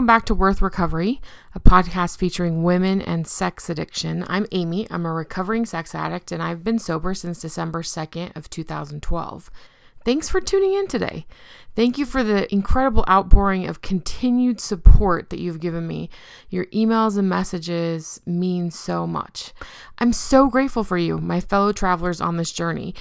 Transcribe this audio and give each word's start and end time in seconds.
Welcome 0.00 0.06
back 0.06 0.24
to 0.24 0.34
Worth 0.34 0.62
Recovery, 0.62 1.20
a 1.54 1.60
podcast 1.60 2.16
featuring 2.16 2.62
women 2.62 3.02
and 3.02 3.26
sex 3.26 3.68
addiction. 3.68 4.24
I'm 4.28 4.46
Amy. 4.50 4.86
I'm 4.90 5.04
a 5.04 5.12
recovering 5.12 5.66
sex 5.66 5.94
addict 5.94 6.32
and 6.32 6.42
I've 6.42 6.64
been 6.64 6.78
sober 6.78 7.12
since 7.12 7.42
December 7.42 7.82
2nd 7.82 8.34
of 8.34 8.48
2012. 8.48 9.50
Thanks 10.02 10.30
for 10.30 10.40
tuning 10.40 10.72
in 10.72 10.86
today. 10.86 11.26
Thank 11.76 11.98
you 11.98 12.06
for 12.06 12.24
the 12.24 12.50
incredible 12.50 13.04
outpouring 13.10 13.66
of 13.66 13.82
continued 13.82 14.58
support 14.58 15.28
that 15.28 15.38
you've 15.38 15.60
given 15.60 15.86
me. 15.86 16.08
Your 16.48 16.64
emails 16.66 17.18
and 17.18 17.28
messages 17.28 18.22
mean 18.24 18.70
so 18.70 19.06
much. 19.06 19.52
I'm 19.98 20.14
so 20.14 20.48
grateful 20.48 20.82
for 20.82 20.96
you, 20.96 21.18
my 21.18 21.40
fellow 21.40 21.72
travelers 21.72 22.22
on 22.22 22.38
this 22.38 22.52
journey. 22.52 22.94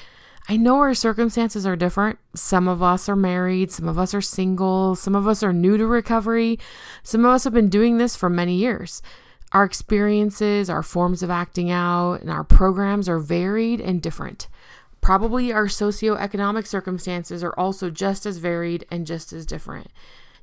I 0.48 0.58
know 0.58 0.78
our 0.78 0.94
circumstances 0.94 1.66
are 1.66 1.76
different. 1.76 2.18
Some 2.34 2.68
of 2.68 2.82
us 2.82 3.08
are 3.08 3.16
married, 3.16 3.72
some 3.72 3.88
of 3.88 4.00
us 4.00 4.14
are 4.14 4.22
single, 4.22 4.96
some 4.96 5.16
of 5.16 5.28
us 5.28 5.44
are 5.44 5.54
new 5.54 5.78
to 5.78 5.86
recovery, 5.86 6.58
some 7.04 7.26
of 7.26 7.32
us 7.32 7.44
have 7.44 7.54
been 7.54 7.70
doing 7.70 7.98
this 7.98 8.16
for 8.16 8.30
many 8.30 8.56
years. 8.56 9.02
Our 9.52 9.64
experiences, 9.64 10.70
our 10.70 10.84
forms 10.84 11.22
of 11.24 11.30
acting 11.30 11.72
out, 11.72 12.22
and 12.22 12.30
our 12.30 12.44
programs 12.44 13.10
are 13.10 13.20
varied 13.20 13.82
and 13.82 14.02
different. 14.02 14.48
Probably 15.02 15.52
our 15.52 15.66
socioeconomic 15.66 16.68
circumstances 16.68 17.44
are 17.44 17.58
also 17.58 17.90
just 17.90 18.26
as 18.26 18.38
varied 18.38 18.86
and 18.92 19.08
just 19.08 19.34
as 19.34 19.46
different. 19.46 19.88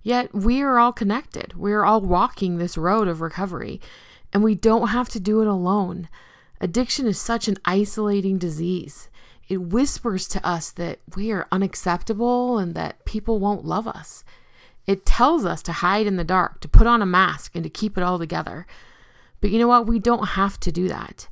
Yet 0.03 0.33
we 0.35 0.63
are 0.63 0.79
all 0.79 0.93
connected. 0.93 1.55
We 1.57 1.73
are 1.73 1.85
all 1.85 2.01
walking 2.01 2.59
this 2.59 2.79
road 2.79 3.09
of 3.09 3.21
recovery, 3.21 3.81
and 4.33 4.43
we 4.43 4.55
don't 4.55 4.89
have 4.89 5.09
to 5.11 5.21
do 5.21 5.41
it 5.41 5.49
alone. 5.49 6.09
Addiction 6.61 7.07
is 7.07 7.21
such 7.21 7.49
an 7.49 7.57
isolating 7.65 8.39
disease 8.39 9.09
it 9.49 9.59
whispers 9.59 10.27
to 10.29 10.47
us 10.47 10.71
that 10.73 10.99
we 11.15 11.31
are 11.31 11.47
unacceptable 11.53 12.59
and 12.59 12.75
that 12.75 13.05
people 13.05 13.39
won't 13.39 13.65
love 13.65 13.87
us. 13.87 14.25
It 14.87 15.07
tells 15.07 15.45
us 15.45 15.63
to 15.63 15.73
hide 15.73 16.07
in 16.07 16.17
the 16.17 16.25
dark, 16.25 16.61
to 16.61 16.69
put 16.69 16.87
on 16.87 17.03
a 17.03 17.07
mask, 17.07 17.55
and 17.55 17.65
to 17.65 17.71
keep 17.71 17.97
it 17.97 18.03
all 18.03 18.19
together. 18.19 18.67
But 19.41 19.51
you 19.51 19.59
know 19.59 19.69
what? 19.69 19.87
We 19.87 19.99
don't 19.99 20.31
have 20.31 20.59
to 20.61 20.73
do 20.73 20.89
that. 20.89 21.29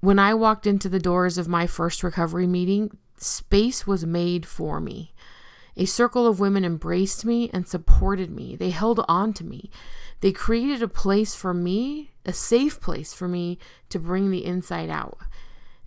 When 0.00 0.18
I 0.18 0.34
walked 0.34 0.66
into 0.66 0.88
the 0.88 0.98
doors 0.98 1.38
of 1.38 1.48
my 1.48 1.66
first 1.66 2.02
recovery 2.02 2.46
meeting, 2.46 2.96
space 3.16 3.86
was 3.86 4.04
made 4.04 4.46
for 4.46 4.80
me. 4.80 5.12
A 5.76 5.84
circle 5.84 6.26
of 6.26 6.40
women 6.40 6.64
embraced 6.64 7.24
me 7.24 7.50
and 7.52 7.68
supported 7.68 8.30
me. 8.30 8.56
They 8.56 8.70
held 8.70 9.04
on 9.08 9.32
to 9.34 9.44
me. 9.44 9.70
They 10.20 10.32
created 10.32 10.82
a 10.82 10.88
place 10.88 11.34
for 11.34 11.52
me, 11.52 12.12
a 12.24 12.32
safe 12.32 12.80
place 12.80 13.12
for 13.12 13.28
me 13.28 13.58
to 13.90 13.98
bring 13.98 14.30
the 14.30 14.44
inside 14.44 14.88
out. 14.88 15.18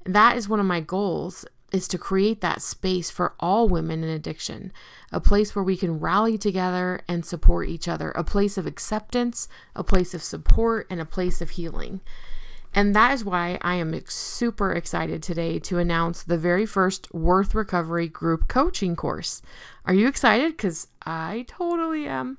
That 0.06 0.38
is 0.38 0.48
one 0.48 0.60
of 0.60 0.66
my 0.66 0.80
goals 0.80 1.46
is 1.72 1.88
to 1.88 1.98
create 1.98 2.42
that 2.42 2.62
space 2.62 3.10
for 3.10 3.34
all 3.40 3.68
women 3.68 4.04
in 4.04 4.10
addiction, 4.10 4.72
a 5.12 5.20
place 5.20 5.56
where 5.56 5.64
we 5.64 5.78
can 5.78 6.00
rally 6.00 6.38
together 6.38 7.02
and 7.08 7.26
support 7.26 7.70
each 7.70 7.88
other, 7.88 8.12
a 8.12 8.24
place 8.24 8.58
of 8.58 8.66
acceptance, 8.66 9.48
a 9.76 9.84
place 9.84 10.14
of 10.14 10.24
support, 10.24 10.88
and 10.90 11.00
a 11.00 11.06
place 11.06 11.42
of 11.42 11.52
healing. 11.52 12.02
And 12.74 12.96
that 12.96 13.14
is 13.14 13.26
why 13.26 13.58
I 13.62 13.76
am 13.76 14.00
super 14.08 14.72
excited 14.72 15.24
today 15.24 15.58
to 15.60 15.80
announce 15.80 16.22
the 16.22 16.38
very 16.38 16.66
first 16.66 17.12
Worth 17.14 17.56
Recovery 17.56 18.08
group 18.08 18.48
coaching 18.48 18.96
course. 18.96 19.42
Are 19.86 19.94
you 19.94 20.08
excited? 20.08 20.52
Because 20.56 20.88
I 21.04 21.46
totally 21.48 22.08
am. 22.08 22.38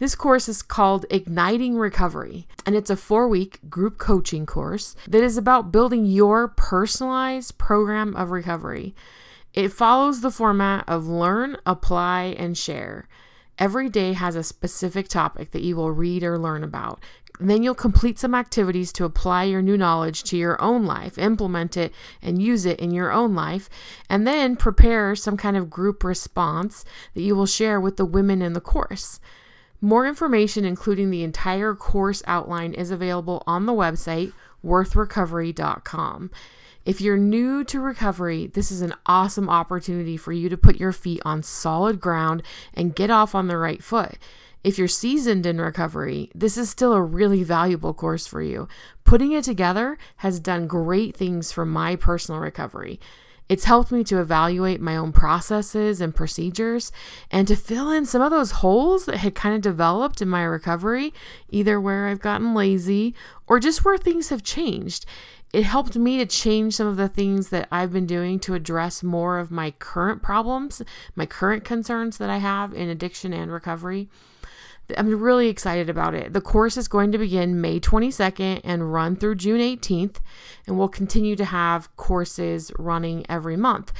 This 0.00 0.16
course 0.16 0.48
is 0.48 0.60
called 0.60 1.06
Igniting 1.08 1.76
Recovery, 1.76 2.48
and 2.66 2.74
it's 2.74 2.90
a 2.90 2.96
four 2.96 3.28
week 3.28 3.60
group 3.70 3.96
coaching 3.96 4.44
course 4.44 4.96
that 5.06 5.22
is 5.22 5.36
about 5.36 5.70
building 5.70 6.04
your 6.04 6.48
personalized 6.48 7.58
program 7.58 8.16
of 8.16 8.32
recovery. 8.32 8.92
It 9.52 9.68
follows 9.68 10.20
the 10.20 10.32
format 10.32 10.82
of 10.88 11.06
learn, 11.06 11.58
apply, 11.64 12.34
and 12.36 12.58
share. 12.58 13.06
Every 13.56 13.88
day 13.88 14.14
has 14.14 14.34
a 14.34 14.42
specific 14.42 15.06
topic 15.06 15.52
that 15.52 15.62
you 15.62 15.76
will 15.76 15.92
read 15.92 16.24
or 16.24 16.40
learn 16.40 16.64
about. 16.64 16.98
Then 17.38 17.62
you'll 17.62 17.76
complete 17.76 18.18
some 18.18 18.34
activities 18.34 18.92
to 18.94 19.04
apply 19.04 19.44
your 19.44 19.62
new 19.62 19.76
knowledge 19.76 20.24
to 20.24 20.36
your 20.36 20.60
own 20.60 20.84
life, 20.84 21.18
implement 21.18 21.76
it, 21.76 21.92
and 22.20 22.42
use 22.42 22.66
it 22.66 22.80
in 22.80 22.90
your 22.90 23.12
own 23.12 23.36
life, 23.36 23.70
and 24.10 24.26
then 24.26 24.56
prepare 24.56 25.14
some 25.14 25.36
kind 25.36 25.56
of 25.56 25.70
group 25.70 26.02
response 26.02 26.84
that 27.14 27.22
you 27.22 27.36
will 27.36 27.46
share 27.46 27.80
with 27.80 27.96
the 27.96 28.04
women 28.04 28.42
in 28.42 28.54
the 28.54 28.60
course. 28.60 29.20
More 29.84 30.06
information, 30.06 30.64
including 30.64 31.10
the 31.10 31.22
entire 31.24 31.74
course 31.74 32.22
outline, 32.26 32.72
is 32.72 32.90
available 32.90 33.42
on 33.46 33.66
the 33.66 33.74
website 33.74 34.32
worthrecovery.com. 34.64 36.30
If 36.86 37.02
you're 37.02 37.18
new 37.18 37.64
to 37.64 37.80
recovery, 37.80 38.46
this 38.46 38.72
is 38.72 38.80
an 38.80 38.94
awesome 39.04 39.50
opportunity 39.50 40.16
for 40.16 40.32
you 40.32 40.48
to 40.48 40.56
put 40.56 40.80
your 40.80 40.92
feet 40.92 41.20
on 41.26 41.42
solid 41.42 42.00
ground 42.00 42.42
and 42.72 42.94
get 42.94 43.10
off 43.10 43.34
on 43.34 43.48
the 43.48 43.58
right 43.58 43.84
foot. 43.84 44.16
If 44.62 44.78
you're 44.78 44.88
seasoned 44.88 45.44
in 45.44 45.60
recovery, 45.60 46.30
this 46.34 46.56
is 46.56 46.70
still 46.70 46.94
a 46.94 47.02
really 47.02 47.42
valuable 47.42 47.92
course 47.92 48.26
for 48.26 48.40
you. 48.40 48.68
Putting 49.04 49.32
it 49.32 49.44
together 49.44 49.98
has 50.16 50.40
done 50.40 50.66
great 50.66 51.14
things 51.14 51.52
for 51.52 51.66
my 51.66 51.94
personal 51.94 52.40
recovery. 52.40 52.98
It's 53.48 53.64
helped 53.64 53.92
me 53.92 54.02
to 54.04 54.20
evaluate 54.20 54.80
my 54.80 54.96
own 54.96 55.12
processes 55.12 56.00
and 56.00 56.14
procedures 56.14 56.90
and 57.30 57.46
to 57.46 57.56
fill 57.56 57.90
in 57.90 58.06
some 58.06 58.22
of 58.22 58.30
those 58.30 58.52
holes 58.52 59.04
that 59.04 59.18
had 59.18 59.34
kind 59.34 59.54
of 59.54 59.60
developed 59.60 60.22
in 60.22 60.28
my 60.28 60.42
recovery, 60.42 61.12
either 61.50 61.78
where 61.78 62.08
I've 62.08 62.20
gotten 62.20 62.54
lazy 62.54 63.14
or 63.46 63.60
just 63.60 63.84
where 63.84 63.98
things 63.98 64.30
have 64.30 64.42
changed. 64.42 65.04
It 65.52 65.64
helped 65.64 65.94
me 65.94 66.18
to 66.18 66.26
change 66.26 66.74
some 66.74 66.86
of 66.86 66.96
the 66.96 67.08
things 67.08 67.50
that 67.50 67.68
I've 67.70 67.92
been 67.92 68.06
doing 68.06 68.40
to 68.40 68.54
address 68.54 69.02
more 69.02 69.38
of 69.38 69.50
my 69.50 69.72
current 69.72 70.22
problems, 70.22 70.82
my 71.14 71.26
current 71.26 71.64
concerns 71.64 72.18
that 72.18 72.30
I 72.30 72.38
have 72.38 72.72
in 72.72 72.88
addiction 72.88 73.32
and 73.32 73.52
recovery. 73.52 74.08
I'm 74.96 75.18
really 75.18 75.48
excited 75.48 75.88
about 75.88 76.14
it. 76.14 76.32
The 76.32 76.40
course 76.40 76.76
is 76.76 76.88
going 76.88 77.10
to 77.12 77.18
begin 77.18 77.60
May 77.60 77.80
22nd 77.80 78.60
and 78.64 78.92
run 78.92 79.16
through 79.16 79.36
June 79.36 79.60
18th, 79.60 80.16
and 80.66 80.76
we'll 80.76 80.88
continue 80.88 81.36
to 81.36 81.44
have 81.44 81.94
courses 81.96 82.70
running 82.78 83.24
every 83.28 83.56
month. 83.56 83.92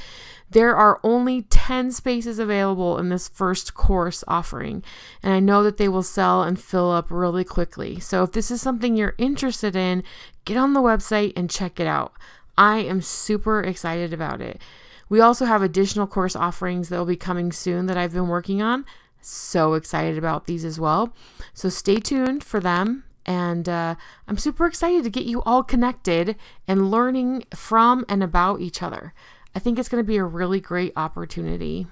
There 0.49 0.75
are 0.75 0.99
only 1.03 1.41
10 1.43 1.91
spaces 1.91 2.37
available 2.37 2.99
in 2.99 3.09
this 3.09 3.27
first 3.27 3.73
course 3.73 4.23
offering, 4.27 4.83
and 5.23 5.33
I 5.33 5.39
know 5.39 5.63
that 5.63 5.77
they 5.77 5.89
will 5.89 6.03
sell 6.03 6.43
and 6.43 6.59
fill 6.59 6.91
up 6.91 7.09
really 7.09 7.43
quickly. 7.43 7.99
So 7.99 8.23
if 8.23 8.31
this 8.31 8.51
is 8.51 8.61
something 8.61 8.95
you're 8.95 9.15
interested 9.17 9.75
in, 9.75 10.03
get 10.45 10.57
on 10.57 10.73
the 10.73 10.81
website 10.81 11.33
and 11.35 11.49
check 11.49 11.79
it 11.79 11.87
out. 11.87 12.13
I 12.57 12.77
am 12.77 13.01
super 13.01 13.61
excited 13.61 14.13
about 14.13 14.39
it. 14.39 14.61
We 15.09 15.19
also 15.19 15.45
have 15.45 15.61
additional 15.61 16.07
course 16.07 16.35
offerings 16.35 16.89
that 16.89 16.97
will 16.97 17.05
be 17.05 17.15
coming 17.15 17.51
soon 17.51 17.87
that 17.87 17.97
I've 17.97 18.13
been 18.13 18.27
working 18.27 18.61
on 18.61 18.85
so 19.27 19.73
excited 19.73 20.17
about 20.17 20.45
these 20.45 20.65
as 20.65 20.79
well. 20.79 21.13
So 21.53 21.69
stay 21.69 21.97
tuned 21.97 22.43
for 22.43 22.59
them. 22.59 23.03
And 23.25 23.67
uh, 23.67 23.95
I'm 24.27 24.37
super 24.37 24.67
excited 24.67 25.03
to 25.03 25.09
get 25.09 25.25
you 25.25 25.41
all 25.43 25.63
connected 25.63 26.35
and 26.67 26.91
learning 26.91 27.45
from 27.55 28.05
and 28.07 28.21
about 28.21 28.61
each 28.61 28.83
other. 28.83 29.13
I 29.55 29.59
think 29.59 29.79
it's 29.79 29.89
going 29.89 30.03
to 30.03 30.07
be 30.07 30.17
a 30.17 30.23
really 30.23 30.59
great 30.59 30.93
opportunity. 30.95 31.87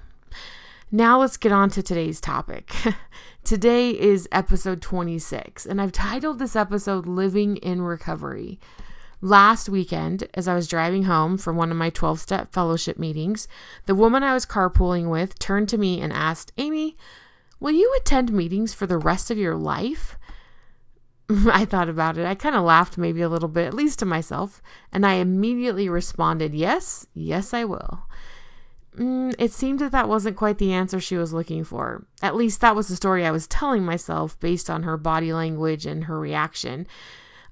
Now 0.92 1.18
let's 1.18 1.36
get 1.36 1.50
on 1.50 1.70
to 1.70 1.82
today's 1.82 2.20
topic. 2.20 2.72
Today 3.44 3.90
is 3.90 4.28
episode 4.30 4.80
26, 4.80 5.66
and 5.66 5.80
I've 5.80 5.90
titled 5.90 6.38
this 6.38 6.54
episode 6.54 7.06
Living 7.06 7.56
in 7.56 7.82
Recovery. 7.82 8.60
Last 9.20 9.68
weekend, 9.68 10.28
as 10.34 10.46
I 10.46 10.54
was 10.54 10.68
driving 10.68 11.04
home 11.04 11.36
from 11.36 11.56
one 11.56 11.70
of 11.70 11.76
my 11.76 11.90
12 11.90 12.20
step 12.20 12.52
fellowship 12.52 12.98
meetings, 12.98 13.48
the 13.86 13.94
woman 13.94 14.22
I 14.22 14.34
was 14.34 14.46
carpooling 14.46 15.10
with 15.10 15.38
turned 15.38 15.68
to 15.70 15.78
me 15.78 16.00
and 16.00 16.12
asked, 16.12 16.52
Amy, 16.58 16.96
Will 17.60 17.72
you 17.72 17.92
attend 17.96 18.32
meetings 18.32 18.74
for 18.74 18.86
the 18.86 18.98
rest 18.98 19.30
of 19.30 19.38
your 19.38 19.56
life? 19.56 20.18
I 21.46 21.64
thought 21.64 21.88
about 21.88 22.18
it. 22.18 22.26
I 22.26 22.34
kind 22.34 22.54
of 22.54 22.64
laughed 22.64 22.98
maybe 22.98 23.22
a 23.22 23.28
little 23.28 23.48
bit, 23.48 23.66
at 23.66 23.74
least 23.74 23.98
to 24.00 24.04
myself, 24.04 24.62
and 24.92 25.06
I 25.06 25.14
immediately 25.14 25.88
responded, 25.88 26.54
Yes, 26.54 27.06
yes, 27.14 27.54
I 27.54 27.64
will. 27.64 28.06
Mm, 28.96 29.34
it 29.38 29.52
seemed 29.52 29.80
that 29.80 29.92
that 29.92 30.08
wasn't 30.08 30.36
quite 30.36 30.58
the 30.58 30.72
answer 30.72 31.00
she 31.00 31.16
was 31.16 31.32
looking 31.32 31.64
for. 31.64 32.06
At 32.22 32.36
least 32.36 32.60
that 32.60 32.76
was 32.76 32.88
the 32.88 32.96
story 32.96 33.26
I 33.26 33.32
was 33.32 33.46
telling 33.46 33.84
myself 33.84 34.38
based 34.38 34.70
on 34.70 34.84
her 34.84 34.96
body 34.96 35.32
language 35.32 35.84
and 35.84 36.04
her 36.04 36.18
reaction. 36.18 36.86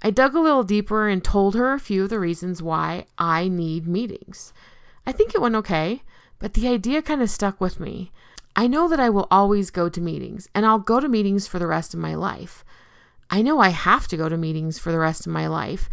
I 0.02 0.10
dug 0.10 0.34
a 0.34 0.40
little 0.40 0.62
deeper 0.62 1.08
and 1.08 1.22
told 1.22 1.54
her 1.54 1.72
a 1.72 1.80
few 1.80 2.04
of 2.04 2.10
the 2.10 2.20
reasons 2.20 2.62
why 2.62 3.06
I 3.18 3.48
need 3.48 3.88
meetings. 3.88 4.52
I 5.06 5.12
think 5.12 5.34
it 5.34 5.40
went 5.40 5.56
okay, 5.56 6.02
but 6.38 6.54
the 6.54 6.68
idea 6.68 7.02
kind 7.02 7.22
of 7.22 7.30
stuck 7.30 7.60
with 7.60 7.80
me. 7.80 8.12
I 8.54 8.66
know 8.66 8.88
that 8.88 9.00
I 9.00 9.10
will 9.10 9.28
always 9.30 9.70
go 9.70 9.88
to 9.88 10.00
meetings 10.00 10.48
and 10.54 10.66
I'll 10.66 10.78
go 10.78 11.00
to 11.00 11.08
meetings 11.08 11.46
for 11.46 11.58
the 11.58 11.66
rest 11.66 11.94
of 11.94 12.00
my 12.00 12.14
life. 12.14 12.64
I 13.30 13.40
know 13.40 13.60
I 13.60 13.70
have 13.70 14.08
to 14.08 14.16
go 14.16 14.28
to 14.28 14.36
meetings 14.36 14.78
for 14.78 14.92
the 14.92 14.98
rest 14.98 15.26
of 15.26 15.32
my 15.32 15.46
life, 15.46 15.88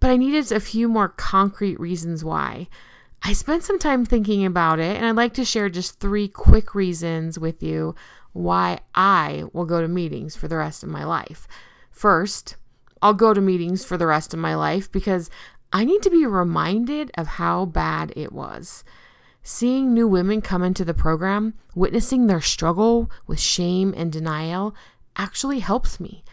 but 0.00 0.10
I 0.10 0.16
needed 0.16 0.52
a 0.52 0.60
few 0.60 0.86
more 0.86 1.08
concrete 1.08 1.80
reasons 1.80 2.22
why. 2.22 2.68
I 3.22 3.32
spent 3.32 3.62
some 3.62 3.78
time 3.78 4.04
thinking 4.04 4.44
about 4.44 4.80
it, 4.80 4.96
and 4.96 5.06
I'd 5.06 5.16
like 5.16 5.32
to 5.34 5.46
share 5.46 5.70
just 5.70 5.98
three 5.98 6.28
quick 6.28 6.74
reasons 6.74 7.38
with 7.38 7.62
you 7.62 7.94
why 8.34 8.80
I 8.94 9.44
will 9.54 9.64
go 9.64 9.80
to 9.80 9.88
meetings 9.88 10.36
for 10.36 10.46
the 10.46 10.58
rest 10.58 10.82
of 10.82 10.90
my 10.90 11.04
life. 11.04 11.48
First, 11.90 12.56
I'll 13.00 13.14
go 13.14 13.32
to 13.32 13.40
meetings 13.40 13.82
for 13.82 13.96
the 13.96 14.06
rest 14.06 14.34
of 14.34 14.40
my 14.40 14.54
life 14.54 14.92
because 14.92 15.30
I 15.72 15.86
need 15.86 16.02
to 16.02 16.10
be 16.10 16.26
reminded 16.26 17.12
of 17.16 17.26
how 17.26 17.64
bad 17.64 18.12
it 18.14 18.30
was. 18.30 18.84
Seeing 19.46 19.92
new 19.92 20.08
women 20.08 20.40
come 20.40 20.62
into 20.62 20.86
the 20.86 20.94
program, 20.94 21.52
witnessing 21.74 22.26
their 22.26 22.40
struggle 22.40 23.10
with 23.26 23.38
shame 23.38 23.92
and 23.94 24.10
denial, 24.10 24.74
actually 25.16 25.58
helps 25.58 26.00
me. 26.00 26.24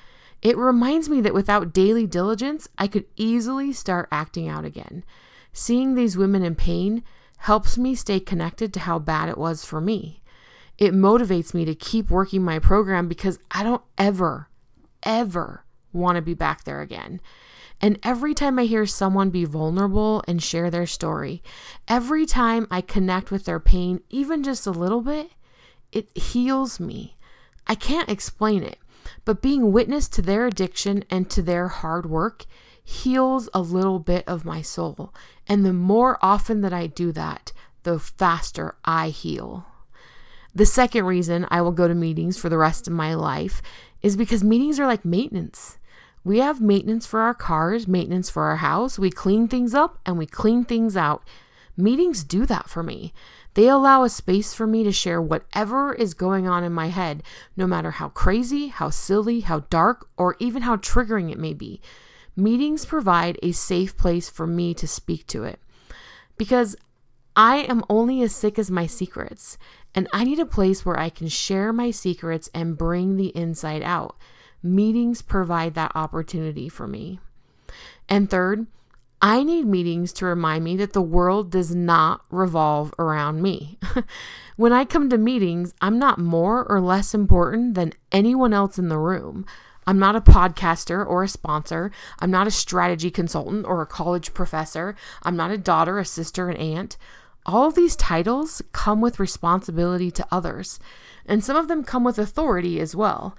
It 0.42 0.58
reminds 0.58 1.10
me 1.10 1.19
that 1.19 1.34
without 1.34 1.74
daily 1.74 2.08
diligence, 2.08 2.69
I 2.78 2.88
could 2.88 3.04
easily 3.18 3.74
start 3.74 4.08
acting 4.13 4.48
out 4.48 4.63
again. 4.63 5.04
Seeing 5.52 5.94
these 5.94 6.18
women 6.18 6.42
in 6.42 6.56
pain 6.56 7.04
helps 7.40 7.78
me 7.78 7.96
stay 7.96 8.22
connected 8.22 8.74
to 8.74 8.80
how 8.80 8.98
bad 8.98 9.28
it 9.28 9.38
was 9.38 9.66
for 9.66 9.81
me. 9.81 10.24
It 10.78 10.94
motivates 10.94 11.54
me 11.54 11.66
to 11.66 11.75
keep 11.75 12.10
working 12.10 12.42
my 12.44 12.60
program 12.60 13.10
because 13.10 13.40
I 13.52 13.64
don't 13.64 13.84
ever, 13.98 14.48
ever 15.04 15.66
want 15.92 16.16
to 16.16 16.22
be 16.22 16.34
back 16.34 16.64
there 16.64 16.80
again. 16.80 17.19
And 17.81 18.00
every 18.04 18.36
time 18.36 18.60
I 18.60 18.66
hear 18.66 18.86
someone 18.86 19.31
be 19.31 19.44
vulnerable 19.44 20.24
and 20.28 20.42
share 20.42 20.69
their 20.69 20.86
story, 20.86 21.42
every 21.88 22.28
time 22.28 22.68
I 22.69 22.81
connect 22.81 23.31
with 23.31 23.45
their 23.45 23.60
pain, 23.60 24.01
even 24.10 24.44
just 24.44 24.68
a 24.68 24.72
little 24.72 25.01
bit, 25.01 25.31
it 25.92 26.16
heals 26.16 26.80
me. 26.80 27.18
I 27.66 27.74
can't 27.74 28.10
explain 28.10 28.63
it, 28.63 28.78
but 29.25 29.42
being 29.42 29.72
witness 29.72 30.07
to 30.10 30.22
their 30.22 30.45
addiction 30.45 31.04
and 31.10 31.30
to 31.31 31.42
their 31.42 31.69
hard 31.69 32.07
work 32.07 32.45
heals 32.83 33.50
a 33.54 33.62
little 33.62 34.00
bit 34.00 34.24
of 34.28 34.45
my 34.45 34.62
soul. 34.62 35.13
And 35.48 35.66
the 35.66 35.74
more 35.74 36.19
often 36.22 36.62
that 36.62 36.74
I 36.74 36.88
do 36.88 37.12
that, 37.13 37.51
the 37.83 38.00
faster 38.00 38.75
I 38.86 39.10
heal. 39.10 39.66
The 40.54 40.66
second 40.66 41.06
reason 41.06 41.48
I 41.50 41.62
will 41.62 41.72
go 41.72 41.88
to 41.88 41.95
meetings 41.95 42.38
for 42.38 42.50
the 42.50 42.57
rest 42.57 42.88
of 42.88 42.94
my 42.94 43.13
life 43.13 43.62
is 44.01 44.18
because 44.18 44.44
meetings 44.44 44.80
are 44.80 44.88
like 44.88 45.06
maintenance. 45.06 45.78
We 46.23 46.39
have 46.39 46.62
maintenance 46.62 47.06
for 47.06 47.21
our 47.21 47.33
cars, 47.33 47.88
maintenance 47.88 48.29
for 48.29 48.44
our 48.44 48.57
house. 48.57 49.00
We 49.00 49.09
clean 49.09 49.47
things 49.47 49.73
up 49.73 50.00
and 50.06 50.18
we 50.18 50.25
clean 50.25 50.65
things 50.65 50.95
out. 50.95 51.23
Meetings 51.75 52.23
do 52.23 52.45
that 52.45 52.69
for 52.69 52.83
me. 52.83 53.13
They 53.53 53.68
allow 53.68 54.03
a 54.03 54.09
space 54.09 54.53
for 54.53 54.68
me 54.68 54.83
to 54.83 54.91
share 54.91 55.21
whatever 55.21 55.94
is 55.94 56.13
going 56.13 56.47
on 56.47 56.63
in 56.63 56.71
my 56.71 56.88
head, 56.88 57.23
no 57.57 57.68
matter 57.68 57.91
how 57.91 58.09
crazy, 58.09 58.68
how 58.68 58.89
silly, 58.89 59.41
how 59.41 59.62
dark, 59.69 60.07
or 60.15 60.35
even 60.39 60.62
how 60.62 60.77
triggering 60.77 61.31
it 61.31 61.39
may 61.39 61.53
be. 61.53 61.81
Meetings 62.35 62.85
provide 62.85 63.38
a 63.41 63.51
safe 63.51 63.97
place 63.97 64.29
for 64.29 64.47
me 64.47 64.73
to 64.75 64.88
speak 64.88 65.27
to 65.27 65.44
it. 65.44 65.59
Because 66.38 66.75
I 67.35 67.57
am 67.57 67.83
only 67.89 68.21
as 68.21 68.33
sick 68.33 68.57
as 68.57 68.71
my 68.71 68.85
secrets, 68.85 69.57
and 69.94 70.07
I 70.13 70.23
need 70.23 70.39
a 70.39 70.45
place 70.45 70.85
where 70.85 71.00
I 71.00 71.09
can 71.09 71.27
share 71.27 71.73
my 71.73 71.91
secrets 71.91 72.50
and 72.53 72.77
bring 72.77 73.18
the 73.18 73.35
inside 73.35 73.81
out. 73.81 74.15
Meetings 74.63 75.22
provide 75.22 75.74
that 75.74 75.92
opportunity 75.96 76.69
for 76.69 76.88
me. 76.88 77.19
And 78.08 78.30
third, 78.30 78.68
I 79.22 79.44
need 79.44 79.68
meetings 79.68 80.13
to 80.13 80.25
remind 80.25 80.63
me 80.63 80.75
that 80.78 80.94
the 80.94 81.02
world 81.02 81.52
does 81.52 81.75
not 81.75 82.22
revolve 82.31 82.94
around 82.98 83.42
me. 83.42 83.78
when 84.56 84.74
I 84.74 84.84
come 84.84 85.10
to 85.10 85.18
meetings, 85.18 85.74
I'm 85.80 86.00
not 86.00 86.18
more 86.18 86.66
or 86.66 86.81
less 86.81 87.13
important 87.13 87.75
than 87.75 87.94
anyone 88.12 88.54
else 88.54 88.80
in 88.80 88.90
the 88.90 88.98
room. 88.98 89.46
I'm 89.86 90.00
not 90.00 90.16
a 90.16 90.22
podcaster 90.22 91.06
or 91.06 91.24
a 91.24 91.28
sponsor. 91.28 91.92
I'm 92.19 92.31
not 92.31 92.48
a 92.48 92.52
strategy 92.52 93.12
consultant 93.12 93.66
or 93.66 93.81
a 93.81 93.88
college 93.88 94.34
professor. 94.34 94.96
I'm 95.22 95.36
not 95.36 95.52
a 95.52 95.57
daughter, 95.57 96.00
a 96.00 96.06
sister, 96.06 96.50
an 96.50 96.57
aunt. 96.57 96.98
All 97.46 97.68
of 97.68 97.75
these 97.75 97.96
titles 97.96 98.62
come 98.72 99.02
with 99.02 99.19
responsibility 99.19 100.12
to 100.12 100.28
others, 100.31 100.80
and 101.25 101.44
some 101.44 101.57
of 101.57 101.68
them 101.68 101.84
come 101.84 102.04
with 102.04 102.19
authority 102.19 102.80
as 102.80 102.96
well. 102.96 103.36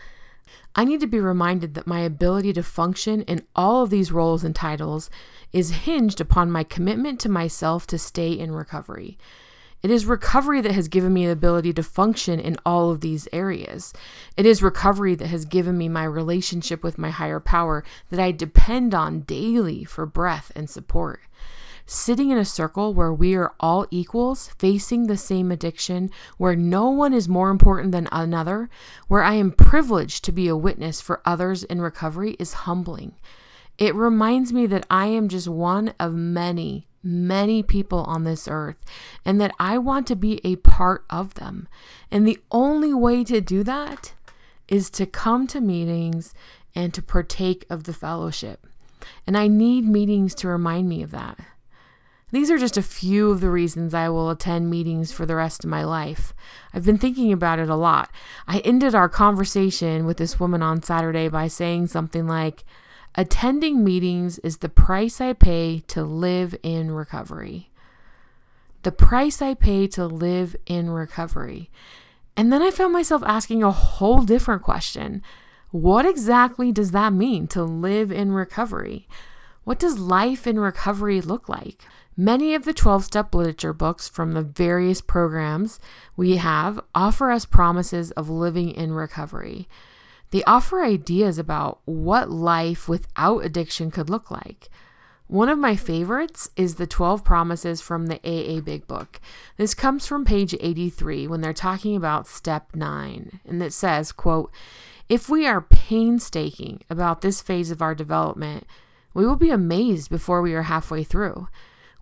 I 0.75 0.85
need 0.85 1.01
to 1.01 1.07
be 1.07 1.21
reminded 1.21 1.75
that 1.75 1.87
my 1.87 2.01
ability 2.01 2.53
to 2.55 2.63
function 2.63 3.23
in 3.23 3.43
all 3.55 3.83
of 3.83 3.91
these 3.91 4.13
roles 4.13 4.45
and 4.45 4.55
titles 4.55 5.11
is 5.53 5.71
hinged 5.71 6.21
upon 6.21 6.51
my 6.51 6.65
commitment 6.65 7.21
to 7.21 7.29
myself 7.29 7.87
to 7.89 7.99
stay 7.99 8.33
in 8.33 8.53
recovery. 8.53 9.19
It 9.83 9.91
is 9.91 10.07
recovery 10.07 10.61
that 10.61 10.73
has 10.73 10.87
given 10.87 11.13
me 11.13 11.27
the 11.27 11.33
ability 11.33 11.73
to 11.75 11.83
function 11.83 12.39
in 12.39 12.57
all 12.65 12.91
of 12.91 13.01
these 13.01 13.29
areas. 13.33 13.93
It 14.37 14.47
is 14.47 14.63
recovery 14.63 15.17
that 15.17 15.27
has 15.27 15.45
given 15.45 15.77
me 15.77 15.89
my 15.89 16.05
relationship 16.05 16.85
with 16.85 16.99
my 16.99 17.11
higher 17.11 17.41
power 17.41 17.83
that 18.11 18.21
I 18.21 18.31
depend 18.31 18.95
on 18.95 19.23
daily 19.23 19.85
for 19.85 20.07
breath 20.07 20.53
and 20.55 20.71
support 20.71 21.21
sitting 21.87 22.31
in 22.31 22.39
a 22.39 22.45
circle 22.45 22.95
where 22.95 23.13
we 23.13 23.35
are 23.35 23.55
all 23.61 23.87
equals, 23.91 24.49
facing 24.59 25.07
the 25.07 25.17
same 25.17 25.51
addiction, 25.51 26.11
where 26.39 26.57
no 26.57 26.89
one 26.89 27.13
is 27.13 27.29
more 27.29 27.51
important 27.51 27.93
than 27.93 28.09
another, 28.13 28.69
where 29.09 29.23
I 29.23 29.35
am 29.35 29.53
privileged 29.53 30.25
to 30.25 30.33
be 30.33 30.49
a 30.49 30.57
witness 30.57 31.01
for 31.01 31.23
others 31.25 31.65
in 31.65 31.81
recovery 31.81 32.37
is 32.39 32.53
humbling. 32.53 33.15
It 33.79 33.95
reminds 33.95 34.53
me 34.53 34.67
that 34.67 34.87
I 34.91 35.07
am 35.07 35.29
just 35.29 35.49
one 35.49 35.95
of 35.99 36.15
many, 36.15 36.89
many 37.03 37.63
people 37.63 38.01
on 38.01 38.25
this 38.25 38.47
earth 38.47 38.77
and 39.25 39.41
that 39.41 39.55
I 39.59 39.79
want 39.79 40.07
to 40.09 40.17
be 40.17 40.41
a 40.45 40.57
part 40.57 41.05
of 41.11 41.35
them. 41.35 41.69
And 42.11 42.27
the 42.27 42.39
only 42.51 42.95
way 42.95 43.25
to 43.25 43.41
do 43.41 43.63
that 43.65 44.13
is 44.69 44.89
to 44.91 45.07
come 45.07 45.47
to 45.49 45.61
meetings 45.61 46.35
and 46.75 46.95
to 46.95 47.03
partake 47.03 47.67
of 47.69 47.85
the 47.85 47.93
fellowship. 47.93 48.67
And 49.27 49.37
I 49.37 49.49
need 49.49 49.85
meetings 49.85 50.35
to 50.37 50.49
remind 50.49 50.89
me 50.89 51.03
of 51.03 51.11
that. 51.11 51.39
These 52.33 52.51
are 52.51 52.59
just 52.59 52.79
a 52.79 52.83
few 52.83 53.31
of 53.31 53.43
the 53.43 53.51
reasons 53.51 53.93
I 53.93 54.09
will 54.09 54.31
attend 54.31 54.71
meetings 54.71 55.13
for 55.13 55.27
the 55.27 55.37
rest 55.37 55.65
of 55.65 55.71
my 55.71 55.85
life. 55.85 56.33
I've 56.73 56.85
been 56.85 56.97
thinking 56.97 57.31
about 57.31 57.59
it 57.59 57.69
a 57.69 57.77
lot. 57.77 58.11
I 58.49 58.61
ended 58.61 58.95
our 58.95 59.11
conversation 59.11 60.07
with 60.07 60.17
this 60.17 60.41
woman 60.41 60.63
on 60.63 60.83
Saturday 60.83 61.29
by 61.29 61.49
saying 61.49 61.89
something 61.89 62.27
like, 62.27 62.65
Attending 63.15 63.85
meetings 63.85 64.39
is 64.39 64.59
the 64.59 64.71
price 64.71 65.21
I 65.21 65.35
pay 65.35 65.81
to 65.89 66.03
live 66.03 66.57
in 66.63 66.91
recovery. 66.93 67.71
The 68.83 68.93
price 68.93 69.43
I 69.43 69.53
pay 69.53 69.87
to 69.89 70.07
live 70.07 70.57
in 70.65 70.89
recovery. 70.89 71.71
And 72.35 72.51
then 72.51 72.63
I 72.63 72.71
found 72.71 72.95
myself 72.95 73.23
asking 73.27 73.63
a 73.63 73.71
whole 73.71 74.23
different 74.23 74.63
question. 74.63 75.23
What 75.71 76.07
exactly 76.07 76.73
does 76.73 76.93
that 76.93 77.13
mean 77.13 77.47
to 77.49 77.63
live 77.63 78.11
in 78.11 78.33
recovery? 78.33 79.07
What 79.65 79.79
does 79.79 79.99
life 79.99 80.47
in 80.47 80.59
recovery 80.59 81.21
look 81.21 81.51
like? 81.51 81.85
Many 82.17 82.55
of 82.55 82.65
the 82.65 82.75
12 82.75 83.05
step 83.05 83.35
literature 83.35 83.73
books 83.73 84.07
from 84.07 84.33
the 84.33 84.43
various 84.43 85.01
programs 85.01 85.81
we 86.15 86.37
have 86.37 86.79
offer 86.95 87.31
us 87.31 87.47
promises 87.47 88.11
of 88.13 88.29
living 88.29 88.71
in 88.71 88.93
recovery. 88.93 89.67
They 90.31 90.45
offer 90.45 90.83
ideas 90.83 91.39
about 91.39 91.81
what 91.87 92.31
life 92.31 92.87
without 92.87 93.45
addiction 93.45 93.91
could 93.91 94.11
look 94.11 94.31
like. 94.31 94.69
One 95.27 95.49
of 95.49 95.59
my 95.59 95.75
favorites 95.75 96.51
is 96.55 96.75
the 96.75 96.87
12 96.87 97.25
promises 97.25 97.81
from 97.81 98.07
the 98.07 98.21
AA 98.23 98.61
Big 98.61 98.87
Book. 98.87 99.19
This 99.57 99.73
comes 99.73 100.07
from 100.07 100.27
page 100.27 100.55
83 100.61 101.27
when 101.27 101.41
they're 101.41 101.55
talking 101.55 101.97
about 101.97 102.27
step 102.27 102.77
9 102.77 103.41
and 103.47 103.63
it 103.63 103.73
says, 103.73 104.13
quote, 104.13 104.53
"If 105.09 105.31
we 105.31 105.47
are 105.47 105.63
painstaking 105.63 106.83
about 106.91 107.23
this 107.23 107.41
phase 107.41 107.71
of 107.71 107.81
our 107.81 107.95
development, 107.95 108.67
we 109.15 109.25
will 109.25 109.37
be 109.37 109.51
amazed 109.51 110.11
before 110.11 110.43
we 110.43 110.53
are 110.53 110.63
halfway 110.63 111.05
through 111.05 111.49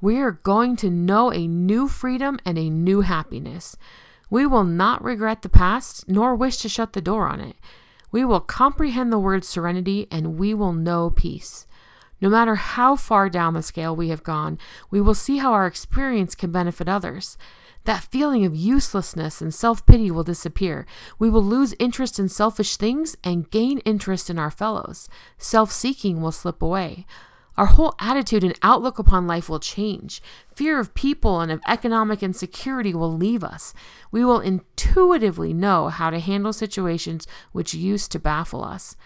we 0.00 0.18
are 0.18 0.32
going 0.32 0.76
to 0.76 0.90
know 0.90 1.32
a 1.32 1.46
new 1.46 1.88
freedom 1.88 2.38
and 2.44 2.58
a 2.58 2.70
new 2.70 3.02
happiness. 3.02 3.76
We 4.30 4.46
will 4.46 4.64
not 4.64 5.02
regret 5.02 5.42
the 5.42 5.48
past, 5.48 6.08
nor 6.08 6.34
wish 6.34 6.58
to 6.58 6.68
shut 6.68 6.92
the 6.92 7.00
door 7.00 7.28
on 7.28 7.40
it. 7.40 7.56
We 8.12 8.24
will 8.24 8.40
comprehend 8.40 9.12
the 9.12 9.18
word 9.18 9.44
serenity, 9.44 10.06
and 10.10 10.38
we 10.38 10.54
will 10.54 10.72
know 10.72 11.10
peace. 11.10 11.66
No 12.20 12.28
matter 12.28 12.54
how 12.54 12.96
far 12.96 13.28
down 13.28 13.54
the 13.54 13.62
scale 13.62 13.96
we 13.96 14.08
have 14.08 14.22
gone, 14.22 14.58
we 14.90 15.00
will 15.00 15.14
see 15.14 15.38
how 15.38 15.52
our 15.52 15.66
experience 15.66 16.34
can 16.34 16.52
benefit 16.52 16.88
others. 16.88 17.38
That 17.84 18.04
feeling 18.04 18.44
of 18.44 18.54
uselessness 18.54 19.40
and 19.40 19.54
self 19.54 19.86
pity 19.86 20.10
will 20.10 20.22
disappear. 20.22 20.86
We 21.18 21.30
will 21.30 21.42
lose 21.42 21.74
interest 21.78 22.18
in 22.18 22.28
selfish 22.28 22.76
things 22.76 23.16
and 23.24 23.50
gain 23.50 23.78
interest 23.80 24.28
in 24.28 24.38
our 24.38 24.50
fellows. 24.50 25.08
Self 25.38 25.72
seeking 25.72 26.20
will 26.20 26.32
slip 26.32 26.60
away. 26.60 27.06
Our 27.56 27.66
whole 27.66 27.94
attitude 27.98 28.44
and 28.44 28.58
outlook 28.62 28.98
upon 28.98 29.26
life 29.26 29.48
will 29.48 29.60
change. 29.60 30.22
Fear 30.54 30.78
of 30.78 30.94
people 30.94 31.40
and 31.40 31.52
of 31.52 31.60
economic 31.68 32.22
insecurity 32.22 32.94
will 32.94 33.12
leave 33.12 33.44
us. 33.44 33.74
We 34.10 34.24
will 34.24 34.40
intuitively 34.40 35.52
know 35.52 35.88
how 35.88 36.10
to 36.10 36.20
handle 36.20 36.52
situations 36.52 37.26
which 37.52 37.74
used 37.74 38.12
to 38.12 38.18
baffle 38.18 38.64
us. 38.64 38.96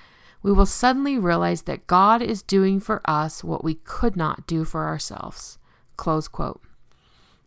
We 0.43 0.53
will 0.53 0.67
suddenly 0.67 1.19
realize 1.19 1.63
that 1.63 1.87
God 1.87 2.21
is 2.21 2.43
doing 2.43 2.79
for 2.79 3.01
us 3.07 3.43
what 3.43 3.65
we 3.65 3.77
could 3.77 4.15
not 4.15 4.47
do 4.47 4.65
for 4.65 4.87
ourselves. 4.87 5.59
Close 5.97 6.29
quote. 6.29 6.61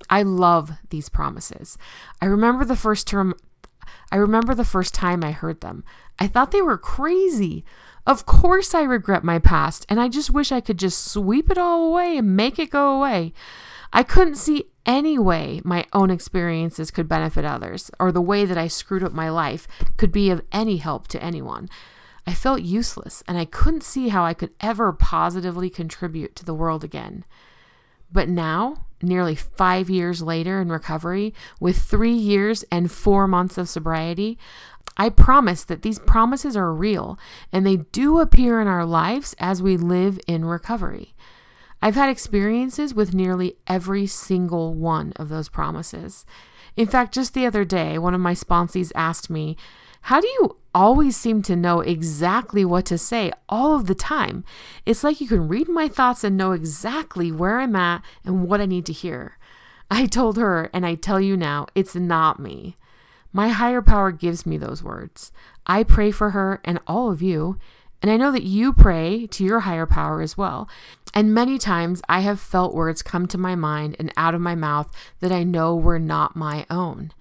I 0.10 0.24
love 0.24 0.72
these 0.89 1.10
promises. 1.10 1.77
I 2.22 2.25
remember 2.25 2.66
the 2.66 2.75
first 2.75 3.08
term 3.08 3.36
I 4.12 4.18
remember 4.18 4.56
the 4.56 4.64
first 4.64 4.94
time 4.94 5.24
I 5.24 5.32
heard 5.32 5.62
them. 5.62 5.84
I 6.20 6.28
thought 6.28 6.52
they 6.52 6.62
were 6.62 6.78
crazy. 6.78 7.66
Of 8.06 8.26
course, 8.26 8.74
I 8.74 8.84
regret 8.84 9.24
my 9.24 9.38
past, 9.38 9.86
and 9.90 10.00
I 10.00 10.08
just 10.08 10.32
wish 10.32 10.52
I 10.52 10.62
could 10.62 10.80
just 10.80 11.12
sweep 11.12 11.52
it 11.52 11.58
all 11.58 11.90
away 11.90 12.18
and 12.18 12.36
make 12.36 12.58
it 12.58 12.70
go 12.70 12.96
away. 12.96 13.34
I 13.92 14.04
couldn't 14.04 14.36
see 14.36 14.66
any 14.86 15.20
way 15.20 15.62
my 15.66 15.86
own 15.92 16.10
experiences 16.10 16.92
could 16.92 17.10
benefit 17.10 17.44
others, 17.44 17.92
or 18.00 18.12
the 18.12 18.22
way 18.22 18.46
that 18.46 18.58
I 18.58 18.68
screwed 18.68 19.04
up 19.04 19.12
my 19.12 19.30
life 19.30 19.68
could 19.98 20.14
be 20.14 20.30
of 20.30 20.42
any 20.52 20.78
help 20.78 21.08
to 21.10 21.22
anyone. 21.22 21.68
I 22.26 22.34
felt 22.34 22.62
useless, 22.62 23.24
and 23.28 23.38
I 23.38 23.46
couldn't 23.46 23.84
see 23.84 24.10
how 24.10 24.24
I 24.24 24.34
could 24.34 24.52
ever 24.62 24.94
positively 24.94 25.70
contribute 25.70 26.36
to 26.38 26.46
the 26.46 26.54
world 26.54 26.84
again. 26.84 27.26
But 28.12 28.30
now, 28.30 28.86
nearly 29.01 29.36
five 29.36 29.89
years 29.89 30.22
later 30.22 30.62
in 30.62 30.70
recovery, 30.70 31.34
with 31.60 31.77
three 31.77 32.13
years 32.13 32.63
and 32.72 32.92
four 32.92 33.27
months 33.27 33.58
of 33.58 33.70
sobriety, 33.70 34.38
I 34.98 35.10
promise 35.10 35.63
that 35.66 35.84
these 35.84 36.00
promises 36.00 36.58
are 36.58 36.74
real 36.74 37.20
and 37.51 37.66
they 37.66 37.77
do 37.77 38.20
appear 38.20 38.60
in 38.60 38.68
our 38.68 38.86
lives 38.86 39.36
as 39.39 39.62
we 39.62 39.77
live 39.77 40.20
in 40.27 40.46
recovery. 40.46 41.13
I've 41.82 41.96
had 41.96 42.10
experiences 42.10 42.96
with 42.96 43.13
nearly 43.13 43.58
every 43.68 44.08
single 44.08 44.74
one 44.74 45.13
of 45.16 45.30
those 45.30 45.50
promises. 45.50 46.25
In 46.75 46.88
fact, 46.88 47.13
just 47.13 47.34
the 47.34 47.46
other 47.46 47.63
day, 47.63 48.00
one 48.00 48.16
of 48.16 48.22
my 48.22 48.34
sponsees 48.34 48.92
asked 48.96 49.30
me, 49.30 49.58
How 50.01 50.20
do 50.20 50.27
you 50.27 50.58
always 50.77 51.17
seem 51.17 51.41
to 51.41 51.55
know 51.55 51.81
exactly 51.81 52.63
what 52.63 52.86
to 52.86 53.00
say 53.00 53.31
all 53.50 53.75
of 53.75 53.88
the 53.88 53.96
time? 53.96 54.43
It's 54.86 55.03
like 55.03 55.19
you 55.19 55.27
can 55.27 55.48
read 55.48 55.67
my 55.67 55.88
thoughts 55.88 56.24
and 56.24 56.38
know 56.38 56.51
exactly 56.51 57.31
where 57.31 57.60
I'm 57.60 57.75
at 57.75 58.03
and 58.24 58.48
what 58.48 58.62
I 58.62 58.67
need 58.67 58.86
to 58.86 58.93
hear. 58.93 59.39
I 59.89 60.05
told 60.05 60.38
her, 60.38 60.69
and 60.74 60.86
I 60.86 60.93
tell 60.93 61.19
you 61.19 61.36
now, 61.36 61.65
it's 61.74 61.96
not 61.96 62.39
me. 62.39 62.77
My 63.34 63.48
higher 63.50 63.81
power 63.81 64.12
gives 64.12 64.46
me 64.46 64.57
those 64.57 64.84
words. 64.84 65.31
I 65.65 65.81
pray 65.81 66.12
for 66.12 66.29
her 66.29 66.62
and 66.63 66.79
all 66.86 67.10
of 67.10 67.24
you, 67.24 67.57
and 68.03 68.12
I 68.12 68.17
know 68.17 68.31
that 68.31 68.43
you 68.43 68.72
pray 68.72 69.25
to 69.31 69.43
your 69.43 69.62
higher 69.62 69.88
power 69.88 70.22
as 70.22 70.38
well. 70.38 70.69
And 71.12 71.34
many 71.34 71.57
times 71.57 72.03
I 72.07 72.19
have 72.19 72.39
felt 72.39 72.75
words 72.75 73.01
come 73.01 73.25
to 73.29 73.38
my 73.39 73.55
mind 73.55 73.96
and 73.98 74.13
out 74.15 74.36
of 74.36 74.41
my 74.41 74.53
mouth 74.53 74.93
that 75.22 75.31
I 75.31 75.43
know 75.43 75.75
were 75.75 75.98
not 75.98 76.36
my 76.36 76.67
own. 76.69 77.13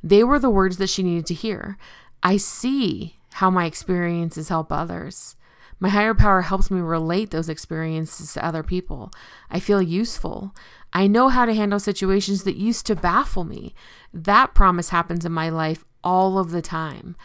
They 0.00 0.22
were 0.22 0.38
the 0.38 0.48
words 0.48 0.76
that 0.76 0.90
she 0.90 1.02
needed 1.02 1.26
to 1.26 1.34
hear. 1.34 1.76
I 2.22 2.36
see 2.36 3.16
how 3.34 3.50
my 3.50 3.64
experiences 3.64 4.48
help 4.48 4.70
others. 4.70 5.36
My 5.78 5.88
higher 5.88 6.14
power 6.14 6.42
helps 6.42 6.70
me 6.70 6.80
relate 6.80 7.30
those 7.30 7.48
experiences 7.48 8.34
to 8.34 8.44
other 8.44 8.62
people. 8.62 9.10
I 9.50 9.60
feel 9.60 9.80
useful. 9.80 10.54
I 10.92 11.06
know 11.06 11.28
how 11.28 11.46
to 11.46 11.54
handle 11.54 11.80
situations 11.80 12.44
that 12.44 12.56
used 12.56 12.84
to 12.86 12.94
baffle 12.94 13.44
me. 13.44 13.74
That 14.12 14.54
promise 14.54 14.90
happens 14.90 15.24
in 15.24 15.32
my 15.32 15.48
life 15.48 15.84
all 16.04 16.38
of 16.38 16.50
the 16.50 16.60
time. 16.60 17.16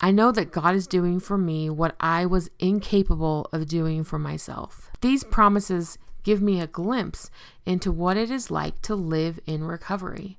I 0.00 0.10
know 0.10 0.32
that 0.32 0.50
God 0.50 0.74
is 0.74 0.86
doing 0.86 1.20
for 1.20 1.36
me 1.36 1.68
what 1.68 1.94
I 2.00 2.26
was 2.26 2.50
incapable 2.58 3.48
of 3.52 3.68
doing 3.68 4.02
for 4.02 4.18
myself. 4.18 4.90
These 5.02 5.24
promises 5.24 5.98
give 6.24 6.40
me 6.40 6.60
a 6.60 6.66
glimpse 6.66 7.30
into 7.66 7.92
what 7.92 8.16
it 8.16 8.30
is 8.30 8.50
like 8.50 8.80
to 8.82 8.94
live 8.94 9.38
in 9.46 9.64
recovery. 9.64 10.38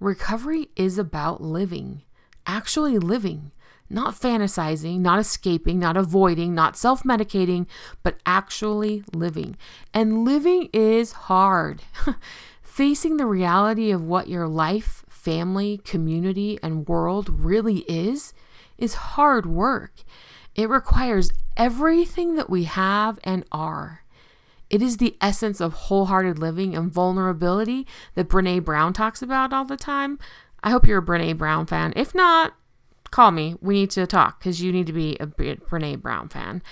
Recovery 0.00 0.68
is 0.76 0.98
about 0.98 1.40
living, 1.40 2.02
actually 2.46 2.98
living, 2.98 3.50
not 3.88 4.14
fantasizing, 4.14 5.00
not 5.00 5.18
escaping, 5.18 5.78
not 5.78 5.96
avoiding, 5.96 6.54
not 6.54 6.76
self 6.76 7.02
medicating, 7.02 7.66
but 8.02 8.18
actually 8.24 9.04
living. 9.12 9.56
And 9.92 10.24
living 10.24 10.68
is 10.72 11.12
hard. 11.12 11.82
Facing 12.62 13.16
the 13.16 13.26
reality 13.26 13.90
of 13.90 14.02
what 14.02 14.28
your 14.28 14.46
life, 14.46 15.04
family, 15.08 15.78
community, 15.78 16.58
and 16.62 16.86
world 16.86 17.28
really 17.30 17.78
is 17.88 18.32
is 18.78 18.94
hard 18.94 19.46
work. 19.46 19.92
It 20.54 20.68
requires 20.68 21.32
everything 21.56 22.34
that 22.36 22.50
we 22.50 22.64
have 22.64 23.18
and 23.24 23.44
are. 23.50 24.02
It 24.68 24.82
is 24.82 24.96
the 24.96 25.16
essence 25.20 25.60
of 25.60 25.72
wholehearted 25.72 26.38
living 26.38 26.74
and 26.74 26.90
vulnerability 26.90 27.86
that 28.14 28.28
Brene 28.28 28.64
Brown 28.64 28.92
talks 28.92 29.22
about 29.22 29.52
all 29.52 29.64
the 29.64 29.76
time. 29.76 30.18
I 30.62 30.70
hope 30.70 30.86
you're 30.86 30.98
a 30.98 31.04
Brene 31.04 31.38
Brown 31.38 31.66
fan. 31.66 31.92
If 31.96 32.14
not, 32.14 32.54
call 33.10 33.30
me. 33.30 33.56
We 33.60 33.74
need 33.74 33.90
to 33.92 34.06
talk 34.06 34.38
because 34.38 34.60
you 34.60 34.72
need 34.72 34.86
to 34.86 34.92
be 34.92 35.16
a 35.20 35.26
Brene 35.26 36.02
Brown 36.02 36.28
fan. 36.28 36.62